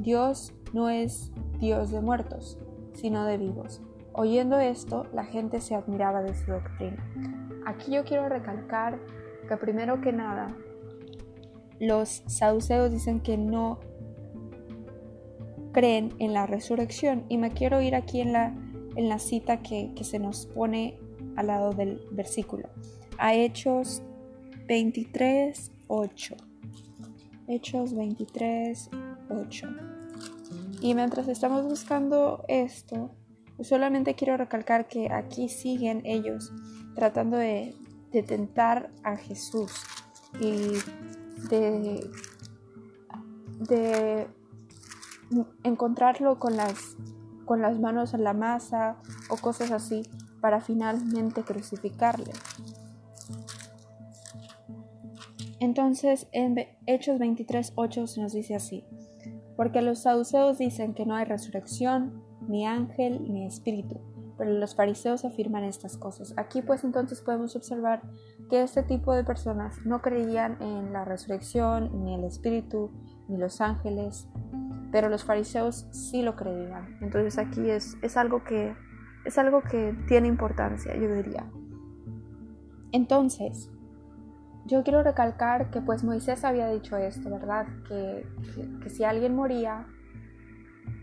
Dios 0.00 0.52
no 0.72 0.88
es 0.88 1.30
Dios 1.60 1.90
de 1.90 2.00
muertos, 2.00 2.58
sino 2.94 3.24
de 3.24 3.38
vivos. 3.38 3.80
Oyendo 4.12 4.58
esto, 4.58 5.06
la 5.12 5.24
gente 5.24 5.60
se 5.60 5.74
admiraba 5.74 6.22
de 6.22 6.34
su 6.34 6.50
doctrina. 6.50 7.06
Aquí 7.66 7.92
yo 7.92 8.04
quiero 8.04 8.28
recalcar 8.28 8.98
que 9.46 9.56
primero 9.58 10.00
que 10.00 10.12
nada, 10.12 10.56
los 11.78 12.22
saduceos 12.26 12.90
dicen 12.90 13.20
que 13.20 13.36
no 13.36 13.78
creen 15.72 16.14
en 16.18 16.32
la 16.32 16.46
resurrección 16.46 17.26
y 17.28 17.36
me 17.36 17.50
quiero 17.50 17.82
ir 17.82 17.94
aquí 17.94 18.22
en 18.22 18.32
la, 18.32 18.54
en 18.96 19.10
la 19.10 19.18
cita 19.18 19.58
que, 19.58 19.92
que 19.94 20.04
se 20.04 20.18
nos 20.18 20.46
pone 20.46 20.98
al 21.36 21.48
lado 21.48 21.72
del 21.72 22.00
versículo. 22.12 22.70
A 23.18 23.34
Hechos 23.34 24.02
23, 24.66 25.70
8. 25.86 26.36
Hechos 27.48 27.94
23, 27.94 28.90
8. 29.30 29.68
Y 30.80 30.94
mientras 30.94 31.28
estamos 31.28 31.64
buscando 31.64 32.44
esto, 32.48 33.10
solamente 33.62 34.14
quiero 34.14 34.36
recalcar 34.36 34.88
que 34.88 35.12
aquí 35.12 35.48
siguen 35.48 36.02
ellos 36.04 36.52
tratando 36.94 37.36
de, 37.36 37.74
de 38.10 38.22
tentar 38.22 38.90
a 39.04 39.16
Jesús 39.16 39.72
y 40.40 40.72
de, 41.48 42.10
de 43.68 44.26
encontrarlo 45.62 46.38
con 46.38 46.56
las, 46.56 46.96
con 47.44 47.62
las 47.62 47.78
manos 47.78 48.14
en 48.14 48.24
la 48.24 48.32
masa 48.32 48.96
o 49.28 49.36
cosas 49.36 49.70
así 49.70 50.02
para 50.40 50.60
finalmente 50.60 51.42
crucificarle. 51.42 52.32
Entonces 55.76 56.26
en 56.32 56.56
Hechos 56.86 57.20
23.8 57.20 58.06
se 58.06 58.22
nos 58.22 58.32
dice 58.32 58.54
así, 58.54 58.82
porque 59.58 59.82
los 59.82 60.04
saduceos 60.04 60.56
dicen 60.56 60.94
que 60.94 61.04
no 61.04 61.14
hay 61.14 61.26
resurrección, 61.26 62.22
ni 62.48 62.66
ángel, 62.66 63.30
ni 63.30 63.44
espíritu, 63.44 64.00
pero 64.38 64.52
los 64.52 64.74
fariseos 64.74 65.26
afirman 65.26 65.64
estas 65.64 65.98
cosas. 65.98 66.32
Aquí 66.38 66.62
pues 66.62 66.82
entonces 66.82 67.20
podemos 67.20 67.56
observar 67.56 68.00
que 68.48 68.62
este 68.62 68.84
tipo 68.84 69.12
de 69.12 69.22
personas 69.22 69.76
no 69.84 70.00
creían 70.00 70.56
en 70.62 70.94
la 70.94 71.04
resurrección, 71.04 72.02
ni 72.02 72.14
el 72.14 72.24
espíritu, 72.24 72.90
ni 73.28 73.36
los 73.36 73.60
ángeles, 73.60 74.30
pero 74.92 75.10
los 75.10 75.24
fariseos 75.24 75.88
sí 75.90 76.22
lo 76.22 76.36
creían. 76.36 76.96
Entonces 77.02 77.36
aquí 77.36 77.68
es, 77.68 77.98
es, 78.00 78.16
algo, 78.16 78.44
que, 78.44 78.74
es 79.26 79.36
algo 79.36 79.60
que 79.60 79.94
tiene 80.08 80.26
importancia, 80.26 80.96
yo 80.96 81.12
diría. 81.12 81.46
Entonces, 82.92 83.70
yo 84.66 84.82
quiero 84.82 85.02
recalcar 85.02 85.70
que 85.70 85.80
pues 85.80 86.02
Moisés 86.02 86.44
había 86.44 86.68
dicho 86.68 86.96
esto, 86.96 87.30
¿verdad? 87.30 87.66
Que, 87.88 88.26
que 88.82 88.90
si 88.90 89.04
alguien 89.04 89.34
moría 89.34 89.86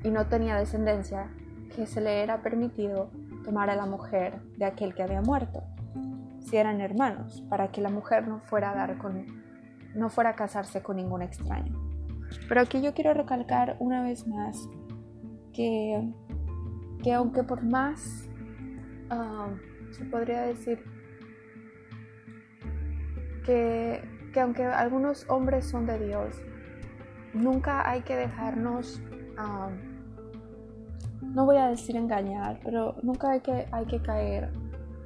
y 0.04 0.10
no 0.10 0.28
tenía 0.28 0.56
descendencia, 0.56 1.30
que 1.76 1.88
se 1.88 2.02
le 2.02 2.22
era 2.22 2.42
permitido 2.42 3.10
tomar 3.44 3.70
a 3.70 3.76
la 3.76 3.86
mujer 3.86 4.42
de 4.58 4.66
aquel 4.66 4.94
que 4.94 5.04
había 5.04 5.22
muerto, 5.22 5.64
si 6.40 6.58
eran 6.58 6.82
hermanos, 6.82 7.44
para 7.50 7.70
que 7.70 7.82
la 7.82 7.90
mujer 7.90 8.28
no 8.28 8.40
fuera 8.40 8.72
a 8.72 8.76
dar 8.76 8.98
con 8.98 9.44
no 9.96 10.10
fuera 10.10 10.32
a 10.32 10.36
casarse 10.36 10.82
con 10.82 10.98
ningún 10.98 11.22
extraño. 11.22 11.80
Pero 12.50 12.62
aquí 12.62 12.82
yo 12.82 12.94
quiero 12.94 13.14
recalcar 13.14 13.76
una 13.80 14.02
vez 14.02 14.28
más 14.28 14.68
que, 15.54 16.12
que 17.04 17.14
aunque 17.14 17.44
por 17.44 17.64
más 17.64 18.28
ah, 19.12 19.50
se 19.92 20.04
podría 20.06 20.42
decir 20.42 20.84
que, 23.44 24.02
que 24.34 24.40
aunque 24.40 24.66
algunos 24.66 25.30
hombres 25.30 25.66
son 25.66 25.86
de 25.86 26.00
Dios, 26.00 26.42
nunca 27.34 27.90
hay 27.90 28.02
que 28.02 28.16
dejarnos 28.16 29.02
ah, 29.38 29.70
no 31.34 31.46
voy 31.46 31.58
a 31.58 31.68
decir 31.68 31.96
engañar, 31.96 32.60
pero 32.64 32.96
nunca 33.02 33.32
hay 33.32 33.42
que, 33.42 33.68
hay 33.72 33.86
que 33.86 34.02
caer 34.02 34.52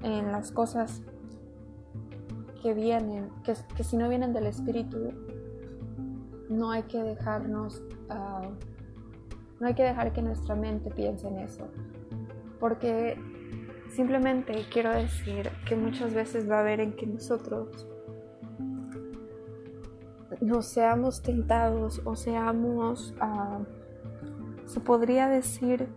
en 0.04 0.32
las 0.32 0.52
cosas 0.52 1.02
que 2.62 2.74
vienen, 2.74 3.30
que, 3.44 3.84
si 3.84 3.98
no 3.98 4.10
vienen 4.10 4.34
del 4.34 4.48
Espíritu, 4.48 5.14
no 6.50 6.72
hay 6.72 6.84
que 6.84 7.02
dejarnos, 7.02 7.82
ah, 8.10 8.50
no 9.60 9.68
hay 9.68 9.74
que 9.74 9.84
dejar 9.84 10.12
que 10.12 10.22
nuestra 10.22 10.56
mente 10.56 10.92
piense 10.92 11.28
en 11.28 11.40
eso. 11.40 11.68
Porque 12.60 13.18
simplemente 13.92 14.66
quiero 14.72 14.92
decir 14.92 15.50
que 15.68 15.76
muchas 15.76 16.14
veces 16.14 16.50
va 16.50 16.58
a 16.58 16.62
haber 16.62 16.80
en 16.80 16.94
que 16.94 17.06
nosotros 17.06 17.88
no 20.42 20.62
seamos 20.62 21.22
tentados 21.22 22.02
o 22.06 22.16
seamos, 22.16 23.14
ah, 23.20 23.60
se 24.66 24.80
podría 24.80 25.28
decir, 25.28 25.88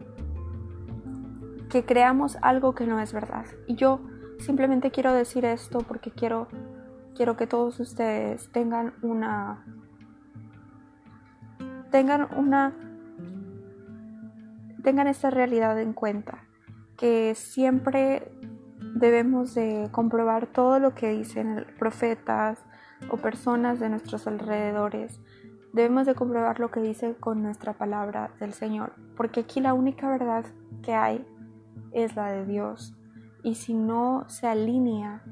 que 1.70 1.84
creamos 1.84 2.36
algo 2.42 2.74
que 2.74 2.86
no 2.86 3.00
es 3.00 3.12
verdad. 3.12 3.46
Y 3.66 3.76
yo 3.76 4.00
simplemente 4.38 4.90
quiero 4.90 5.12
decir 5.14 5.44
esto 5.44 5.78
porque 5.80 6.10
quiero, 6.10 6.48
quiero 7.14 7.36
que 7.36 7.46
todos 7.46 7.80
ustedes 7.80 8.50
tengan 8.52 8.94
una 9.02 9.64
tengan 11.90 12.28
una 12.36 12.72
tengan 14.82 15.06
esta 15.08 15.30
realidad 15.30 15.78
en 15.80 15.92
cuenta 15.92 16.44
que 16.96 17.34
siempre 17.34 18.30
debemos 18.94 19.54
de 19.54 19.88
comprobar 19.90 20.46
todo 20.46 20.78
lo 20.78 20.94
que 20.94 21.10
dicen 21.10 21.66
profetas 21.78 22.58
o 23.08 23.16
personas 23.16 23.80
de 23.80 23.88
nuestros 23.88 24.26
alrededores 24.26 25.20
debemos 25.72 26.06
de 26.06 26.14
comprobar 26.14 26.60
lo 26.60 26.70
que 26.70 26.80
dice 26.80 27.14
con 27.18 27.42
nuestra 27.42 27.74
palabra 27.74 28.32
del 28.40 28.52
Señor 28.52 28.92
porque 29.20 29.40
aquí 29.40 29.60
la 29.60 29.74
única 29.74 30.08
verdad 30.08 30.44
que 30.82 30.94
hay 30.94 31.26
es 31.92 32.16
la 32.16 32.32
de 32.32 32.46
Dios. 32.46 32.96
Y 33.42 33.56
si 33.56 33.74
no 33.74 34.24
se 34.28 34.46
alinea, 34.46 35.22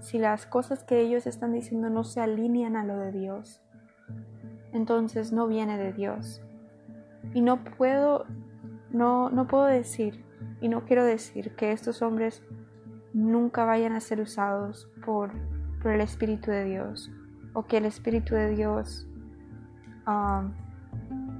si 0.00 0.18
las 0.18 0.46
cosas 0.46 0.84
que 0.84 1.00
ellos 1.00 1.26
están 1.26 1.52
diciendo 1.52 1.90
no 1.90 2.04
se 2.04 2.20
alinean 2.20 2.76
a 2.76 2.84
lo 2.84 2.96
de 2.96 3.12
Dios, 3.12 3.60
entonces 4.72 5.32
no 5.32 5.48
viene 5.48 5.76
de 5.76 5.92
Dios. 5.92 6.40
Y 7.34 7.40
no 7.40 7.64
puedo, 7.64 8.26
no, 8.90 9.30
no 9.30 9.46
puedo 9.46 9.64
decir, 9.64 10.24
y 10.60 10.68
no 10.68 10.84
quiero 10.84 11.04
decir 11.04 11.54
que 11.56 11.72
estos 11.72 12.02
hombres 12.02 12.44
nunca 13.12 13.64
vayan 13.64 13.92
a 13.92 14.00
ser 14.00 14.20
usados 14.20 14.88
por, 15.04 15.32
por 15.82 15.92
el 15.92 16.00
Espíritu 16.00 16.50
de 16.50 16.64
Dios, 16.64 17.10
o 17.54 17.66
que 17.66 17.78
el 17.78 17.86
Espíritu 17.86 18.34
de 18.34 18.50
Dios 18.50 19.08
um, 20.06 20.52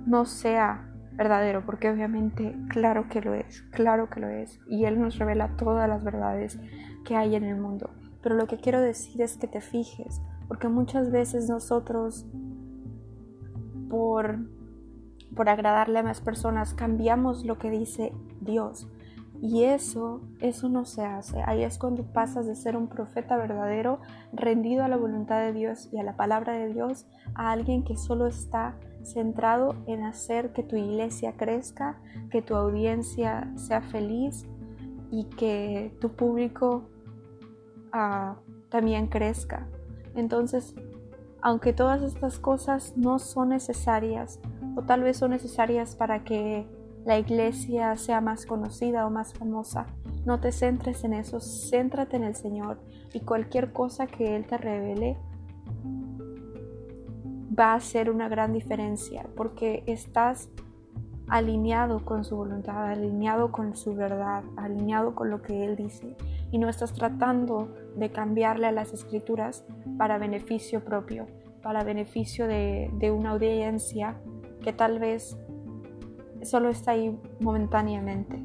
no 0.07 0.25
sea 0.25 0.87
verdadero, 1.13 1.65
porque 1.67 1.91
obviamente 1.91 2.57
claro 2.69 3.09
que 3.09 3.21
lo 3.21 3.35
es, 3.35 3.63
claro 3.73 4.09
que 4.09 4.21
lo 4.21 4.29
es, 4.29 4.59
y 4.67 4.85
Él 4.85 5.01
nos 5.01 5.19
revela 5.19 5.57
todas 5.57 5.89
las 5.89 6.03
verdades 6.03 6.59
que 7.05 7.17
hay 7.17 7.35
en 7.35 7.45
el 7.45 7.61
mundo. 7.61 7.91
Pero 8.23 8.35
lo 8.35 8.47
que 8.47 8.59
quiero 8.59 8.81
decir 8.81 9.21
es 9.23 9.37
que 9.37 9.47
te 9.47 9.61
fijes, 9.61 10.21
porque 10.49 10.69
muchas 10.69 11.11
veces 11.11 11.49
nosotros, 11.49 12.27
por, 13.89 14.39
por 15.35 15.49
agradarle 15.49 15.99
a 15.99 16.03
más 16.03 16.21
personas, 16.21 16.75
cambiamos 16.75 17.45
lo 17.45 17.59
que 17.59 17.71
dice 17.71 18.13
Dios. 18.41 18.89
Y 19.43 19.65
eso, 19.65 20.21
eso 20.41 20.69
no 20.69 20.85
se 20.85 21.03
hace. 21.03 21.43
Ahí 21.47 21.63
es 21.63 21.79
cuando 21.79 22.03
pasas 22.05 22.47
de 22.47 22.55
ser 22.55 22.77
un 22.77 22.89
profeta 22.89 23.37
verdadero, 23.37 24.01
rendido 24.33 24.85
a 24.85 24.89
la 24.89 24.99
voluntad 24.99 25.41
de 25.41 25.53
Dios 25.53 25.89
y 25.93 25.99
a 25.99 26.03
la 26.03 26.17
palabra 26.17 26.53
de 26.53 26.69
Dios, 26.73 27.07
a 27.35 27.51
alguien 27.51 27.83
que 27.83 27.97
solo 27.97 28.27
está 28.27 28.77
centrado 29.03 29.77
en 29.87 30.05
hacer 30.05 30.53
que 30.53 30.63
tu 30.63 30.77
iglesia 30.77 31.37
crezca, 31.39 31.99
que 32.31 32.43
tu 32.43 32.55
audiencia 32.55 33.51
sea 33.57 33.81
feliz 33.81 34.47
y 35.11 35.25
que 35.25 35.97
tu 36.01 36.11
público 36.11 36.91
ah, 37.93 38.37
también 38.69 39.07
crezca. 39.07 39.67
Entonces, 40.15 40.75
aunque 41.41 41.73
todas 41.73 42.03
estas 42.03 42.39
cosas 42.39 42.95
no 42.97 43.19
son 43.19 43.51
necesarias 43.51 44.39
o 44.77 44.83
tal 44.83 45.03
vez 45.03 45.17
son 45.17 45.31
necesarias 45.31 45.97
para 45.97 46.25
que 46.25 46.67
la 47.05 47.19
iglesia 47.19 47.97
sea 47.97 48.21
más 48.21 48.47
conocida 48.47 49.07
o 49.07 49.11
más 49.11 49.33
famosa. 49.33 49.87
No 50.25 50.41
te 50.41 50.53
centres 50.53 51.05
en 51.05 51.15
eso, 51.15 51.41
céntrate 51.41 52.17
en 52.17 52.25
el 52.25 52.37
Señor 52.37 52.81
y 53.13 53.21
cualquier 53.21 53.73
cosa 53.73 54.07
que 54.07 54.37
Él 54.37 54.47
te 54.47 54.59
revele 54.59 55.17
va 57.59 57.73
a 57.73 57.77
hacer 57.77 58.11
una 58.11 58.29
gran 58.29 58.53
diferencia 58.53 59.27
porque 59.35 59.83
estás 59.87 60.51
alineado 61.29 62.05
con 62.05 62.25
su 62.25 62.37
voluntad, 62.37 62.91
alineado 62.91 63.53
con 63.53 63.77
su 63.77 63.95
verdad, 63.95 64.43
alineado 64.57 65.15
con 65.15 65.31
lo 65.31 65.43
que 65.43 65.65
Él 65.65 65.77
dice 65.77 66.17
y 66.51 66.59
no 66.59 66.69
estás 66.69 66.93
tratando 66.93 67.75
de 67.97 68.11
cambiarle 68.11 68.67
a 68.67 68.73
las 68.73 68.93
escrituras 68.93 69.65
para 69.97 70.19
beneficio 70.19 70.85
propio, 70.85 71.27
para 71.63 71.85
beneficio 71.85 72.47
de, 72.47 72.91
de 72.99 73.11
una 73.11 73.31
audiencia 73.31 74.17
que 74.63 74.73
tal 74.73 74.99
vez 74.99 75.37
solo 76.43 76.69
está 76.69 76.93
ahí 76.93 77.19
momentáneamente. 77.41 78.37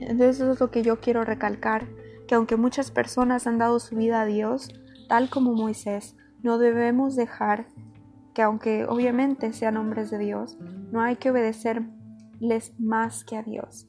Entonces 0.00 0.36
eso 0.36 0.52
es 0.52 0.60
lo 0.60 0.70
que 0.70 0.82
yo 0.82 1.00
quiero 1.00 1.24
recalcar, 1.24 1.88
que 2.26 2.34
aunque 2.34 2.56
muchas 2.56 2.90
personas 2.90 3.46
han 3.46 3.58
dado 3.58 3.80
su 3.80 3.96
vida 3.96 4.20
a 4.20 4.26
Dios, 4.26 4.68
tal 5.08 5.30
como 5.30 5.54
Moisés, 5.54 6.16
no 6.42 6.58
debemos 6.58 7.16
dejar 7.16 7.66
que 8.34 8.42
aunque 8.42 8.84
obviamente 8.84 9.52
sean 9.52 9.76
hombres 9.76 10.10
de 10.10 10.18
Dios, 10.18 10.56
no 10.92 11.00
hay 11.00 11.16
que 11.16 11.30
obedecerles 11.30 12.72
más 12.78 13.24
que 13.24 13.36
a 13.36 13.42
Dios. 13.42 13.88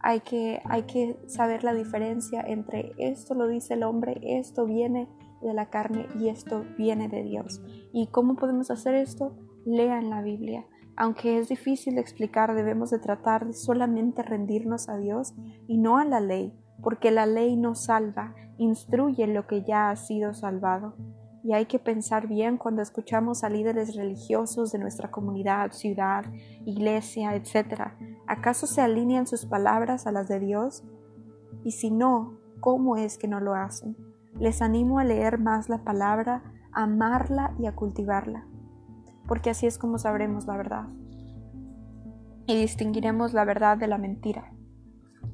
Hay 0.00 0.20
que, 0.20 0.60
hay 0.66 0.82
que 0.82 1.16
saber 1.26 1.64
la 1.64 1.74
diferencia 1.74 2.40
entre 2.40 2.92
esto 2.98 3.34
lo 3.34 3.48
dice 3.48 3.74
el 3.74 3.82
hombre, 3.82 4.20
esto 4.22 4.66
viene 4.66 5.08
de 5.40 5.54
la 5.54 5.70
carne 5.70 6.06
y 6.18 6.28
esto 6.28 6.64
viene 6.76 7.08
de 7.08 7.22
Dios. 7.22 7.62
¿Y 7.92 8.08
cómo 8.08 8.36
podemos 8.36 8.70
hacer 8.70 8.94
esto? 8.94 9.36
Lean 9.64 10.10
la 10.10 10.22
Biblia. 10.22 10.66
Aunque 11.00 11.38
es 11.38 11.48
difícil 11.48 11.96
explicar, 11.96 12.56
debemos 12.56 12.90
de 12.90 12.98
tratar 12.98 13.46
de 13.46 13.52
solamente 13.52 14.24
rendirnos 14.24 14.88
a 14.88 14.96
Dios 14.96 15.32
y 15.68 15.78
no 15.78 15.98
a 15.98 16.04
la 16.04 16.18
ley, 16.18 16.52
porque 16.82 17.12
la 17.12 17.24
ley 17.24 17.56
nos 17.56 17.84
salva, 17.84 18.34
instruye 18.58 19.28
lo 19.28 19.46
que 19.46 19.62
ya 19.62 19.90
ha 19.90 19.96
sido 19.96 20.34
salvado. 20.34 20.96
Y 21.44 21.52
hay 21.52 21.66
que 21.66 21.78
pensar 21.78 22.26
bien 22.26 22.56
cuando 22.56 22.82
escuchamos 22.82 23.44
a 23.44 23.48
líderes 23.48 23.94
religiosos 23.94 24.72
de 24.72 24.80
nuestra 24.80 25.12
comunidad, 25.12 25.70
ciudad, 25.70 26.24
iglesia, 26.66 27.36
etc. 27.36 27.92
¿Acaso 28.26 28.66
se 28.66 28.80
alinean 28.80 29.28
sus 29.28 29.46
palabras 29.46 30.08
a 30.08 30.10
las 30.10 30.26
de 30.26 30.40
Dios? 30.40 30.82
Y 31.62 31.70
si 31.70 31.92
no, 31.92 32.40
¿cómo 32.58 32.96
es 32.96 33.18
que 33.18 33.28
no 33.28 33.38
lo 33.38 33.54
hacen? 33.54 33.96
Les 34.40 34.60
animo 34.62 34.98
a 34.98 35.04
leer 35.04 35.38
más 35.38 35.68
la 35.68 35.84
palabra, 35.84 36.42
a 36.72 36.82
amarla 36.82 37.54
y 37.60 37.66
a 37.66 37.76
cultivarla, 37.76 38.48
porque 39.28 39.50
así 39.50 39.66
es 39.66 39.78
como 39.78 39.98
sabremos 39.98 40.46
la 40.46 40.56
verdad. 40.56 40.86
Y 42.46 42.56
distinguiremos 42.56 43.34
la 43.34 43.44
verdad 43.44 43.76
de 43.76 43.86
la 43.86 43.98
mentira. 43.98 44.52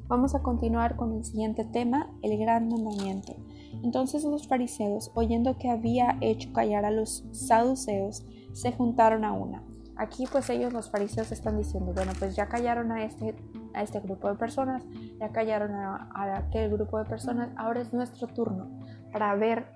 Vamos 0.08 0.34
a 0.34 0.42
continuar 0.42 0.96
con 0.96 1.14
el 1.14 1.24
siguiente 1.24 1.64
tema, 1.64 2.10
el 2.22 2.36
gran 2.38 2.68
mandamiento. 2.68 3.36
Entonces 3.82 4.24
los 4.24 4.46
fariseos, 4.46 5.10
oyendo 5.14 5.56
que 5.56 5.70
había 5.70 6.18
hecho 6.20 6.52
callar 6.52 6.84
a 6.84 6.90
los 6.90 7.24
saduceos, 7.32 8.26
se 8.52 8.72
juntaron 8.72 9.24
a 9.24 9.32
una. 9.32 9.62
Aquí 9.96 10.24
pues 10.30 10.50
ellos 10.50 10.72
los 10.72 10.90
fariseos 10.90 11.30
están 11.30 11.56
diciendo, 11.56 11.92
bueno, 11.94 12.12
pues 12.18 12.34
ya 12.34 12.48
callaron 12.48 12.90
a 12.90 13.04
este, 13.04 13.36
a 13.74 13.82
este 13.82 14.00
grupo 14.00 14.28
de 14.28 14.34
personas, 14.34 14.84
ya 15.20 15.30
callaron 15.30 15.72
a, 15.72 16.10
a 16.12 16.38
aquel 16.38 16.70
grupo 16.70 16.98
de 16.98 17.04
personas, 17.04 17.50
ahora 17.56 17.80
es 17.80 17.94
nuestro 17.94 18.26
turno 18.26 18.68
para 19.12 19.34
ver 19.36 19.66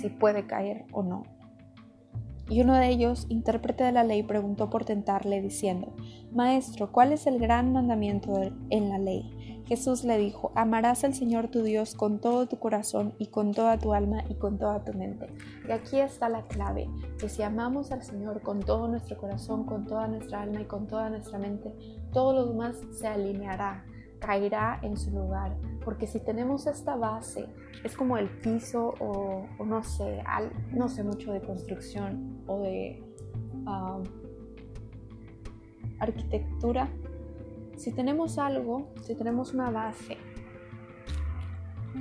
si 0.00 0.08
puede 0.08 0.46
caer 0.46 0.86
o 0.92 1.02
no. 1.02 1.24
Y 2.48 2.60
uno 2.60 2.74
de 2.74 2.88
ellos, 2.88 3.26
intérprete 3.30 3.84
de 3.84 3.92
la 3.92 4.04
ley, 4.04 4.22
preguntó 4.22 4.68
por 4.68 4.84
tentarle, 4.84 5.40
diciendo, 5.40 5.94
Maestro, 6.30 6.92
¿cuál 6.92 7.12
es 7.12 7.26
el 7.26 7.38
gran 7.38 7.72
mandamiento 7.72 8.38
en 8.70 8.88
la 8.90 8.98
ley? 8.98 9.62
Jesús 9.66 10.04
le 10.04 10.18
dijo, 10.18 10.52
amarás 10.54 11.04
al 11.04 11.14
Señor 11.14 11.48
tu 11.48 11.62
Dios 11.62 11.94
con 11.94 12.20
todo 12.20 12.46
tu 12.46 12.58
corazón 12.58 13.14
y 13.18 13.28
con 13.28 13.52
toda 13.52 13.78
tu 13.78 13.94
alma 13.94 14.22
y 14.28 14.34
con 14.34 14.58
toda 14.58 14.84
tu 14.84 14.92
mente. 14.92 15.32
Y 15.66 15.72
aquí 15.72 16.00
está 16.00 16.28
la 16.28 16.42
clave, 16.42 16.90
que 17.18 17.30
si 17.30 17.42
amamos 17.42 17.90
al 17.90 18.02
Señor 18.02 18.42
con 18.42 18.60
todo 18.60 18.88
nuestro 18.88 19.16
corazón, 19.16 19.64
con 19.64 19.86
toda 19.86 20.06
nuestra 20.06 20.42
alma 20.42 20.60
y 20.60 20.66
con 20.66 20.86
toda 20.86 21.08
nuestra 21.08 21.38
mente, 21.38 21.72
todo 22.12 22.34
lo 22.34 22.46
demás 22.46 22.76
se 22.92 23.08
alineará, 23.08 23.86
caerá 24.20 24.80
en 24.82 24.98
su 24.98 25.10
lugar. 25.12 25.56
Porque 25.82 26.06
si 26.06 26.20
tenemos 26.20 26.66
esta 26.66 26.96
base, 26.96 27.46
es 27.84 27.96
como 27.96 28.18
el 28.18 28.28
piso 28.40 28.92
o, 29.00 29.46
no 29.64 29.82
sé, 29.82 30.22
no 30.72 30.90
sé 30.90 31.04
mucho 31.04 31.32
de 31.32 31.40
construcción 31.40 32.33
o 32.46 32.60
de 32.60 33.02
um, 33.66 34.02
arquitectura, 35.98 36.88
si 37.76 37.92
tenemos 37.92 38.38
algo, 38.38 38.88
si 39.02 39.14
tenemos 39.14 39.52
una 39.54 39.70
base, 39.70 40.16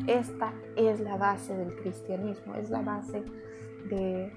esta 0.07 0.53
es 0.75 0.99
la 0.99 1.17
base 1.17 1.55
del 1.55 1.75
cristianismo, 1.75 2.55
es 2.55 2.69
la 2.69 2.81
base 2.81 3.23
de, 3.89 4.31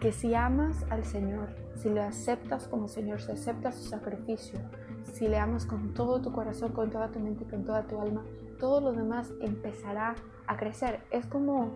que 0.00 0.12
si 0.12 0.34
amas 0.34 0.84
al 0.90 1.04
Señor, 1.04 1.48
si 1.76 1.90
le 1.90 2.00
aceptas 2.00 2.68
como 2.68 2.88
Señor, 2.88 3.20
si 3.20 3.32
aceptas 3.32 3.76
su 3.76 3.88
sacrificio, 3.88 4.60
si 5.12 5.26
le 5.26 5.38
amas 5.38 5.66
con 5.66 5.94
todo 5.94 6.20
tu 6.20 6.32
corazón, 6.32 6.72
con 6.72 6.90
toda 6.90 7.10
tu 7.10 7.18
mente, 7.18 7.44
con 7.44 7.64
toda 7.64 7.86
tu 7.86 8.00
alma, 8.00 8.24
todo 8.58 8.80
lo 8.80 8.92
demás 8.92 9.32
empezará 9.40 10.14
a 10.46 10.56
crecer. 10.56 11.00
Es 11.10 11.26
como, 11.26 11.70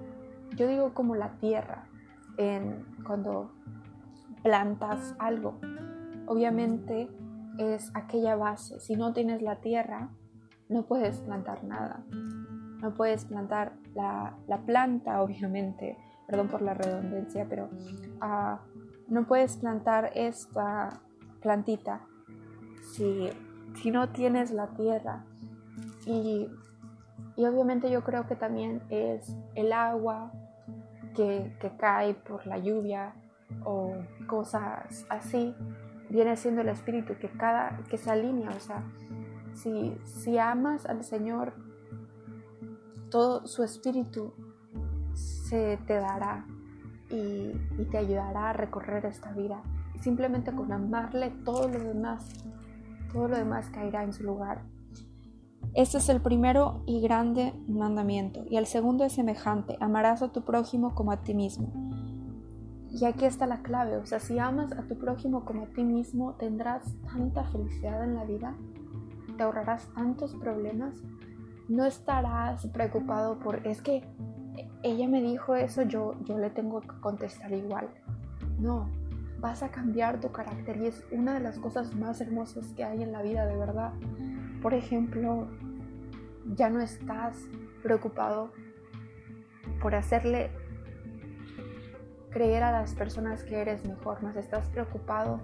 yo 0.57 0.69
digo 0.69 0.95
como 0.95 1.17
la 1.17 1.33
tierra, 1.39 1.89
en, 2.37 2.85
cuando 3.05 3.51
plantas 4.43 5.15
algo. 5.19 5.59
Obviamente 6.27 7.09
es 7.59 7.91
aquella 7.95 8.37
base. 8.37 8.81
Si 8.81 8.97
no 8.97 9.13
tienes 9.13 9.43
la 9.43 9.57
tierra, 9.57 10.11
no 10.69 10.83
puedes 10.83 11.19
plantar 11.21 11.65
nada. 11.65 12.05
No 12.81 12.95
puedes 12.95 13.25
plantar 13.25 13.73
la, 13.95 14.37
planta, 14.67 15.23
obviamente, 15.23 15.97
perdón 16.27 16.49
por 16.49 16.63
la 16.63 16.75
redundancia, 16.75 17.47
pero 17.49 17.69
ah, 18.21 18.61
no 19.09 19.27
puedes 19.27 19.57
plantar 19.57 20.11
esta 20.15 21.01
plantita 21.41 22.01
si, 22.93 23.31
si 23.81 23.91
no 23.91 24.11
tienes 24.11 24.51
la 24.51 24.69
tierra. 24.69 25.25
Y, 26.07 26.49
y, 27.37 27.47
obviamente 27.47 27.91
yo 27.91 28.05
creo 28.05 28.27
que 28.27 28.37
también 28.37 28.83
es 28.91 29.35
el 29.55 29.73
agua 29.73 30.33
que, 31.15 31.53
cae 31.79 32.15
por 32.15 32.47
la 32.47 32.59
lluvia 32.59 33.15
o 33.65 33.95
cosas 34.27 35.07
así 35.09 35.55
viene 36.11 36.37
siendo 36.37 36.61
el 36.61 36.69
espíritu 36.69 37.15
que 37.19 37.29
cada 37.29 37.81
que 37.89 37.99
se 37.99 38.11
alinea, 38.11 38.51
o 38.51 38.61
sea, 38.61 38.83
si, 39.55 39.97
si 40.05 40.39
amas 40.39 40.87
al 40.87 41.03
Señor, 41.05 41.55
todo 43.11 43.47
su 43.47 43.63
espíritu 43.63 44.35
se 45.15 45.79
te 45.87 45.95
dará 45.95 46.47
y, 47.11 47.53
y 47.79 47.89
te 47.91 47.99
ayudará 47.99 48.51
a 48.51 48.53
recorrer 48.53 49.07
esta 49.07 49.33
vida. 49.33 49.63
Simplemente 50.01 50.53
con 50.53 50.73
amarle 50.73 51.31
todo 51.45 51.69
lo 51.69 51.79
demás, 51.79 52.29
todo 53.13 53.29
lo 53.29 53.37
demás 53.37 53.71
caerá 53.71 54.03
en 54.03 54.13
su 54.13 54.25
lugar. 54.25 54.63
Este 55.73 55.99
es 55.99 56.09
el 56.09 56.21
primero 56.21 56.83
y 56.87 57.01
grande 57.01 57.55
mandamiento, 57.67 58.45
y 58.49 58.57
el 58.57 58.67
segundo 58.67 59.05
es 59.05 59.15
semejante, 59.15 59.77
amarás 59.81 60.23
a 60.23 60.31
tu 60.31 60.43
prójimo 60.43 60.95
como 60.95 61.13
a 61.13 61.23
ti 61.23 61.35
mismo. 61.35 61.73
Y 62.91 63.05
aquí 63.07 63.25
está 63.25 63.47
la 63.47 63.63
clave, 63.63 63.97
o 63.97 64.07
sea, 64.07 64.21
si 64.21 64.39
amas 64.39 64.73
a 64.73 64.83
tu 64.83 64.97
prójimo 64.97 65.45
como 65.45 65.65
a 65.65 65.67
ti 65.67 65.83
mismo, 65.83 66.35
tendrás 66.35 66.85
tanta 67.13 67.45
felicidad 67.45 68.05
en 68.05 68.15
la 68.15 68.25
vida, 68.25 68.55
te 69.37 69.43
ahorrarás 69.43 69.89
tantos 69.95 70.35
problemas, 70.37 70.95
no 71.69 71.85
estarás 71.85 72.67
preocupado 72.69 73.39
por, 73.39 73.67
es 73.67 73.83
que 73.83 74.05
ella 74.83 75.09
me 75.09 75.23
dijo 75.23 75.55
eso, 75.57 75.83
yo, 75.83 76.15
yo 76.25 76.39
le 76.39 76.51
tengo 76.51 76.81
que 76.81 77.01
contestar 77.01 77.53
igual. 77.53 77.89
No, 78.59 78.89
vas 79.41 79.63
a 79.63 79.71
cambiar 79.71 80.21
tu 80.21 80.31
carácter 80.31 80.77
y 80.79 80.87
es 80.87 81.05
una 81.11 81.35
de 81.35 81.41
las 81.41 81.59
cosas 81.59 81.95
más 81.95 82.21
hermosas 82.21 82.67
que 82.77 82.85
hay 82.85 83.03
en 83.03 83.13
la 83.13 83.23
vida, 83.23 83.47
de 83.47 83.57
verdad. 83.57 83.93
Por 84.65 84.73
ejemplo, 84.73 85.47
ya 86.57 86.71
no 86.71 86.81
estás 86.81 87.37
preocupado 87.83 88.51
por 89.83 89.95
hacerle 89.95 90.53
creer 92.31 92.63
a 92.63 92.73
las 92.73 92.95
personas 92.95 93.43
que 93.45 93.57
eres 93.61 93.87
mejor, 93.87 94.23
más 94.23 94.37
estás 94.37 94.71
preocupado 94.71 95.39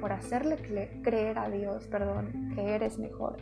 por 0.00 0.10
hacerle 0.10 0.56
creer 1.04 1.38
a 1.38 1.50
Dios, 1.50 1.86
perdón, 1.86 2.50
que 2.52 2.74
eres 2.74 2.98
mejor, 2.98 3.36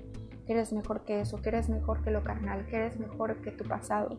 que 0.47 0.53
eres 0.53 0.71
mejor 0.75 1.03
que 1.07 1.23
eso, 1.23 1.40
que 1.40 1.49
eres 1.49 1.71
mejor 1.71 2.03
que 2.05 2.11
lo 2.11 2.23
carnal, 2.23 2.66
que 2.66 2.77
eres 2.77 3.01
mejor 3.01 3.40
que 3.40 3.53
tu 3.53 3.64
pasado. 3.64 4.18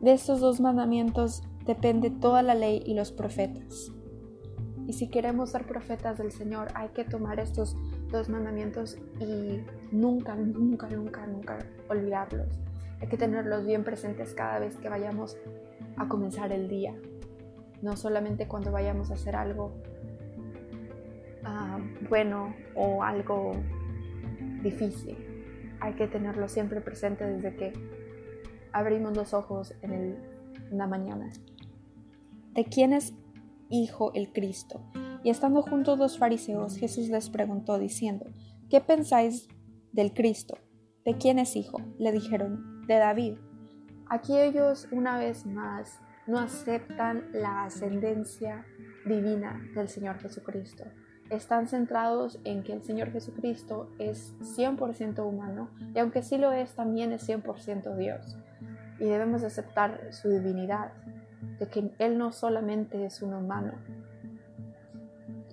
De 0.00 0.12
estos 0.12 0.40
dos 0.40 0.60
mandamientos 0.60 1.44
depende 1.66 2.10
toda 2.10 2.42
la 2.42 2.56
ley 2.56 2.82
y 2.84 2.94
los 2.94 3.12
profetas. 3.12 3.92
Y 4.88 4.94
si 4.94 5.08
queremos 5.08 5.50
ser 5.50 5.68
profetas 5.68 6.18
del 6.18 6.32
Señor, 6.32 6.68
hay 6.74 6.88
que 6.88 7.04
tomar 7.04 7.38
estos 7.38 7.76
dos 8.14 8.28
mandamientos 8.28 8.96
y 9.20 9.60
nunca, 9.92 10.34
nunca, 10.34 10.88
nunca, 10.88 11.26
nunca 11.26 11.58
olvidarlos. 11.88 12.48
Hay 13.00 13.08
que 13.08 13.16
tenerlos 13.16 13.66
bien 13.66 13.84
presentes 13.84 14.32
cada 14.34 14.58
vez 14.58 14.76
que 14.76 14.88
vayamos 14.88 15.36
a 15.96 16.08
comenzar 16.08 16.52
el 16.52 16.68
día 16.68 16.94
no 17.84 17.98
solamente 17.98 18.48
cuando 18.48 18.72
vayamos 18.72 19.10
a 19.10 19.14
hacer 19.14 19.36
algo 19.36 19.72
bueno 22.08 22.54
o 22.74 23.02
algo 23.02 23.52
difícil. 24.62 25.16
Hay 25.80 25.92
que 25.94 26.08
tenerlo 26.08 26.48
siempre 26.48 26.80
presente 26.80 27.26
desde 27.26 27.54
que 27.54 27.72
abrimos 28.72 29.14
los 29.14 29.34
ojos 29.34 29.74
en 29.82 30.16
la 30.70 30.86
mañana. 30.86 31.30
¿De 32.54 32.64
quién 32.64 32.94
es 32.94 33.12
hijo 33.68 34.12
el 34.14 34.32
Cristo? 34.32 34.80
Y 35.24 35.30
estando 35.30 35.62
juntos 35.62 35.98
los 35.98 36.18
fariseos, 36.18 36.76
Jesús 36.76 37.08
les 37.08 37.30
preguntó 37.30 37.78
diciendo, 37.78 38.26
¿qué 38.68 38.82
pensáis 38.82 39.48
del 39.90 40.12
Cristo? 40.12 40.58
¿De 41.02 41.16
quién 41.16 41.38
es 41.38 41.56
hijo? 41.56 41.80
Le 41.98 42.12
dijeron, 42.12 42.86
de 42.86 42.96
David. 42.96 43.38
Aquí 44.06 44.38
ellos 44.38 44.86
una 44.92 45.18
vez 45.18 45.46
más 45.46 45.98
no 46.26 46.38
aceptan 46.38 47.24
la 47.32 47.64
ascendencia 47.64 48.66
divina 49.06 49.62
del 49.74 49.88
Señor 49.88 50.18
Jesucristo. 50.18 50.84
Están 51.30 51.68
centrados 51.68 52.38
en 52.44 52.62
que 52.62 52.74
el 52.74 52.82
Señor 52.82 53.10
Jesucristo 53.10 53.88
es 53.98 54.34
100% 54.40 55.26
humano 55.26 55.70
y 55.94 56.00
aunque 56.00 56.22
sí 56.22 56.36
lo 56.36 56.52
es, 56.52 56.74
también 56.74 57.12
es 57.12 57.26
100% 57.26 57.96
Dios. 57.96 58.36
Y 59.00 59.04
debemos 59.04 59.42
aceptar 59.42 60.12
su 60.12 60.28
divinidad, 60.28 60.92
de 61.58 61.66
que 61.68 61.90
Él 61.98 62.18
no 62.18 62.30
solamente 62.30 63.06
es 63.06 63.22
un 63.22 63.32
humano. 63.32 63.72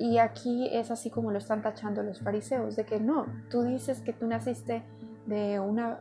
Y 0.02 0.18
aquí 0.18 0.68
es 0.72 0.90
así 0.90 1.12
como 1.12 1.32
lo 1.32 1.38
están 1.38 1.62
tachando 1.62 2.02
los 2.02 2.22
fariseos, 2.22 2.76
de 2.76 2.86
que 2.86 3.00
no, 3.00 3.28
tú 3.52 3.62
dices 3.62 4.02
que 4.02 4.14
tú 4.14 4.26
naciste 4.26 4.84
de 5.28 5.60
una, 5.60 6.00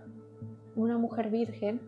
una 0.74 0.96
mujer 0.96 1.30
virgen, 1.30 1.82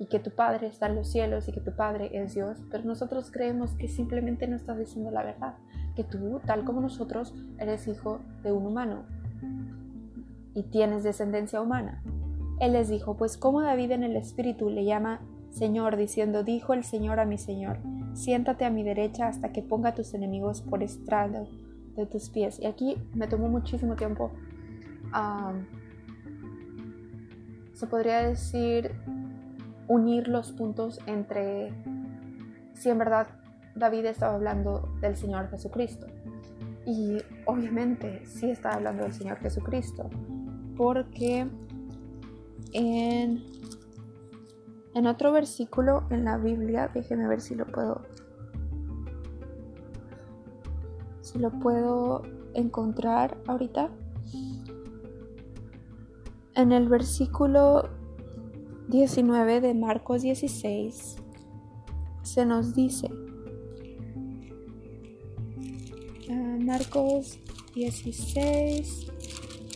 y 0.00 0.06
que 0.06 0.18
tu 0.18 0.30
Padre 0.30 0.66
está 0.66 0.86
en 0.86 0.96
los 0.96 1.10
cielos 1.10 1.46
y 1.46 1.52
que 1.52 1.60
tu 1.60 1.76
Padre 1.76 2.10
es 2.14 2.34
Dios, 2.34 2.56
pero 2.70 2.84
nosotros 2.84 3.30
creemos 3.30 3.74
que 3.74 3.86
simplemente 3.86 4.48
no 4.48 4.56
estás 4.56 4.78
diciendo 4.78 5.10
la 5.10 5.22
verdad, 5.22 5.56
que 5.94 6.04
tú, 6.04 6.40
tal 6.46 6.64
como 6.64 6.80
nosotros, 6.80 7.34
eres 7.58 7.86
hijo 7.86 8.20
de 8.42 8.50
un 8.50 8.64
humano 8.64 9.04
y 10.54 10.62
tienes 10.62 11.04
descendencia 11.04 11.60
humana. 11.60 12.02
Él 12.60 12.72
les 12.72 12.88
dijo, 12.88 13.18
pues 13.18 13.36
como 13.36 13.60
David 13.60 13.90
en 13.90 14.02
el 14.02 14.16
Espíritu 14.16 14.70
le 14.70 14.86
llama 14.86 15.20
Señor, 15.50 15.98
diciendo, 15.98 16.44
dijo 16.44 16.72
el 16.72 16.82
Señor 16.82 17.20
a 17.20 17.26
mi 17.26 17.36
Señor, 17.36 17.76
siéntate 18.14 18.64
a 18.64 18.70
mi 18.70 18.82
derecha 18.82 19.28
hasta 19.28 19.52
que 19.52 19.62
ponga 19.62 19.90
a 19.90 19.94
tus 19.94 20.14
enemigos 20.14 20.62
por 20.62 20.82
estrado 20.82 21.48
de 21.96 22.06
tus 22.06 22.30
pies. 22.30 22.58
Y 22.60 22.66
aquí 22.66 22.96
me 23.14 23.26
tomó 23.26 23.48
muchísimo 23.48 23.96
tiempo. 23.96 24.32
se 27.74 27.86
podría 27.86 28.22
decir 28.22 28.92
unir 29.88 30.28
los 30.28 30.52
puntos 30.52 31.00
entre 31.06 31.72
si 32.74 32.90
en 32.90 32.98
verdad 32.98 33.26
David 33.74 34.06
estaba 34.06 34.34
hablando 34.34 34.88
del 35.00 35.16
Señor 35.16 35.50
Jesucristo. 35.50 36.06
Y 36.86 37.18
obviamente 37.46 38.22
sí 38.26 38.50
está 38.50 38.70
hablando 38.70 39.02
del 39.02 39.12
Señor 39.12 39.38
Jesucristo, 39.38 40.08
porque 40.76 41.46
en, 42.72 43.42
en 44.94 45.06
otro 45.06 45.32
versículo 45.32 46.04
en 46.10 46.24
la 46.24 46.36
Biblia, 46.36 46.90
déjeme 46.92 47.28
ver 47.28 47.40
si 47.40 47.54
lo 47.54 47.66
puedo 47.66 48.02
si 51.20 51.38
lo 51.38 51.50
puedo 51.60 52.22
encontrar 52.54 53.38
ahorita. 53.46 53.90
En 56.56 56.72
el 56.72 56.88
versículo 56.88 57.88
19 58.88 59.60
de 59.60 59.74
Marcos 59.74 60.22
16 60.22 61.16
se 62.22 62.44
nos 62.44 62.74
dice, 62.74 63.08
ah, 66.30 66.58
Marcos 66.60 67.38
16, 67.74 69.06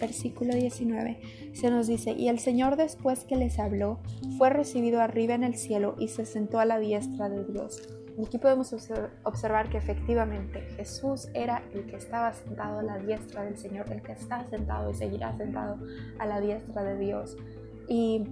versículo 0.01 0.55
19, 0.55 1.21
se 1.55 1.71
nos 1.71 1.87
dice, 1.87 2.13
y 2.13 2.29
el 2.29 2.39
Señor 2.39 2.77
después 2.77 3.25
que 3.25 3.37
les 3.37 3.59
habló, 3.59 4.01
fue 4.37 4.51
recibido 4.51 5.01
arriba 5.01 5.35
en 5.35 5.45
el 5.45 5.57
cielo 5.57 5.95
y 5.99 6.09
se 6.09 6.27
sentó 6.27 6.59
a 6.59 6.65
la 6.65 6.79
diestra 6.79 7.29
de 7.29 7.45
Dios. 7.45 7.83
Y 8.19 8.27
aquí 8.27 8.39
podemos 8.39 8.73
observar 9.25 9.71
que 9.71 9.79
efectivamente 9.79 10.61
Jesús 10.77 11.29
era 11.35 11.65
el 11.73 11.87
que 11.87 11.97
estaba 11.97 12.33
sentado 12.33 12.79
a 12.79 12.83
la 12.83 12.99
diestra 12.99 13.43
del 13.43 13.57
Señor, 13.57 13.91
el 13.91 14.03
que 14.03 14.13
está 14.13 14.45
sentado 14.45 14.91
y 14.91 14.95
seguirá 14.95 15.37
sentado 15.37 15.79
a 16.19 16.27
la 16.27 16.41
diestra 16.41 16.85
de 16.85 16.99
Dios. 16.99 17.37
Y 17.89 18.25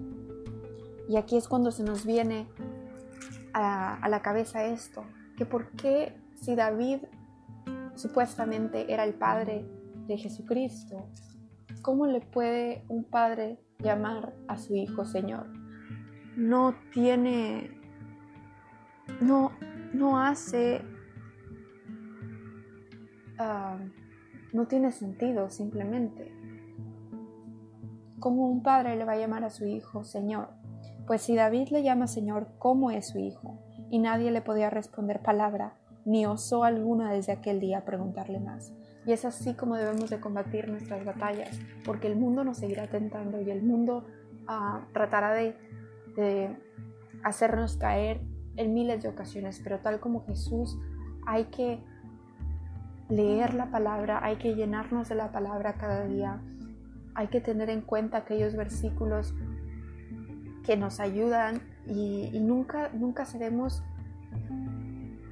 y 1.08 1.16
aquí 1.16 1.37
es 1.37 1.48
cuando 1.48 1.70
se 1.70 1.82
nos 1.82 2.06
viene 2.06 2.46
a, 3.52 4.08
la 4.08 4.22
cabeza 4.22 4.64
esto, 4.64 5.04
que 5.37 5.44
por 5.44 5.70
qué 5.72 6.16
si 6.40 6.54
David 6.54 7.00
supuestamente 7.94 8.92
era 8.92 9.04
el 9.04 9.14
padre 9.14 9.66
de 10.06 10.16
Jesucristo, 10.16 11.06
¿cómo 11.80 12.06
le 12.06 12.20
puede 12.20 12.85
un 12.88 13.04
padre 13.04 13.58
llamar 13.78 14.35
a 14.48 14.58
su 14.58 14.74
hijo 14.74 15.04
Señor? 15.04 15.46
No 16.37 16.74
tiene, 16.92 17.70
no, 19.20 19.52
no 19.92 20.18
hace, 20.18 20.82
ah, 23.38 23.78
no 24.52 24.66
tiene 24.66 24.92
sentido 24.92 25.50
simplemente. 25.50 26.32
¿Cómo 28.18 28.48
un 28.48 28.62
padre 28.62 28.96
le 28.96 29.04
va 29.04 29.12
a 29.12 29.18
llamar 29.18 29.44
a 29.44 29.50
su 29.50 29.66
hijo 29.66 30.04
Señor? 30.04 30.48
Pues 31.06 31.22
si 31.22 31.35
David 31.35 31.68
le 31.70 31.82
llama 31.82 32.06
Señor, 32.06 32.48
¿cómo 32.58 32.90
es 32.90 33.08
su 33.08 33.18
hijo? 33.18 33.58
Y 33.90 33.98
nadie 33.98 34.30
le 34.30 34.40
podía 34.40 34.70
responder 34.70 35.20
palabra, 35.20 35.74
ni 36.04 36.24
osó 36.26 36.64
alguna 36.64 37.12
desde 37.12 37.32
aquel 37.32 37.61
día 37.61 37.85
preguntarle 37.85 38.38
más. 38.40 38.72
Y 39.04 39.12
es 39.12 39.24
así 39.24 39.54
como 39.54 39.76
debemos 39.76 40.10
de 40.10 40.20
combatir 40.20 40.68
nuestras 40.68 41.04
batallas, 41.04 41.58
porque 41.84 42.06
el 42.06 42.16
mundo 42.16 42.44
nos 42.44 42.58
seguirá 42.58 42.86
tentando 42.88 43.40
y 43.40 43.50
el 43.50 43.62
mundo 43.62 44.06
ah, 44.46 44.86
tratará 44.92 45.32
de, 45.34 45.56
hacernos 47.24 47.76
caer 47.76 48.20
en 48.56 48.74
miles 48.74 49.02
de 49.02 49.08
ocasiones, 49.08 49.60
pero 49.62 49.78
tal 49.78 49.98
como 50.00 50.24
Jesús 50.26 50.76
hay 51.26 51.46
que 51.46 51.80
leer 53.08 53.54
la 53.54 53.70
palabra, 53.70 54.20
hay 54.22 54.36
que 54.36 54.54
llenarnos 54.54 55.08
de 55.08 55.14
la 55.14 55.32
palabra 55.32 55.74
cada 55.74 56.04
día, 56.04 56.40
hay 57.14 57.28
que 57.28 57.40
tener 57.40 57.70
en 57.70 57.80
cuenta 57.80 58.18
aquellos 58.18 58.56
versículos 58.56 59.34
que 60.64 60.76
nos 60.76 61.00
ayudan 61.00 61.62
y, 61.86 62.38
nunca, 62.40 62.90
nunca 62.92 63.24
seremos, 63.24 63.82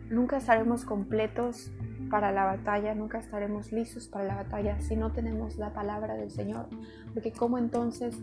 nunca 0.08 0.40
completos 0.84 1.70
para 2.10 2.32
la 2.32 2.44
batalla, 2.44 2.94
nunca 2.94 3.18
estaremos 3.18 3.72
listos 3.72 4.08
para 4.08 4.24
la 4.24 4.34
batalla 4.34 4.78
si 4.80 4.96
no 4.96 5.12
tenemos 5.12 5.56
la 5.56 5.72
palabra 5.72 6.14
del 6.14 6.30
Señor. 6.30 6.66
Porque 7.14 7.32
¿cómo 7.32 7.56
entonces 7.56 8.18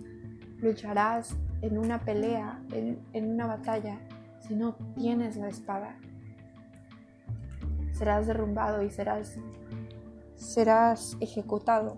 lucharás 0.59 1.35
en 1.61 1.77
una 1.77 1.99
pelea, 1.99 2.61
en, 2.71 2.99
en 3.13 3.31
una 3.33 3.47
batalla, 3.47 3.99
si 4.41 4.55
no 4.55 4.75
tienes 4.95 5.37
la 5.37 5.47
espada? 5.47 5.97
Serás 7.93 8.27
derrumbado 8.27 8.83
y 8.83 8.91
serás, 8.91 9.39
serás 10.35 11.17
ejecutado. 11.19 11.97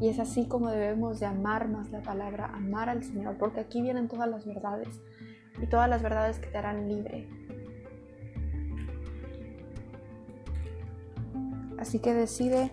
Y 0.00 0.08
es 0.08 0.18
así 0.20 0.46
como 0.46 0.68
debemos 0.68 1.20
de 1.20 1.26
amar 1.26 1.68
más 1.68 1.90
la 1.90 2.02
palabra, 2.02 2.50
amar 2.54 2.88
al 2.88 3.02
Señor, 3.02 3.36
porque 3.38 3.60
aquí 3.60 3.80
vienen 3.80 4.08
todas 4.08 4.28
las 4.28 4.46
verdades 4.46 5.00
y 5.60 5.66
todas 5.66 5.88
las 5.88 6.02
verdades 6.02 6.38
que 6.38 6.48
te 6.48 6.58
harán 6.58 6.88
libre. 6.88 7.28
Así 11.78 12.00
que 12.00 12.12
decide 12.12 12.72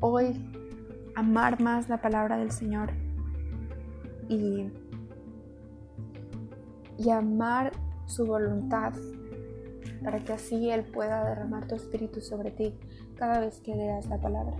hoy 0.00 0.48
amar 1.14 1.60
más 1.60 1.88
la 1.88 2.00
palabra 2.00 2.38
del 2.38 2.50
Señor 2.50 2.90
y, 4.28 4.70
y 6.98 7.10
amar 7.10 7.72
su 8.06 8.26
voluntad 8.26 8.92
para 10.02 10.18
que 10.20 10.32
así 10.32 10.70
Él 10.70 10.84
pueda 10.84 11.24
derramar 11.24 11.66
tu 11.66 11.74
espíritu 11.74 12.20
sobre 12.20 12.50
ti 12.50 12.74
cada 13.16 13.40
vez 13.40 13.60
que 13.60 13.74
leas 13.74 14.06
la 14.06 14.20
palabra. 14.20 14.56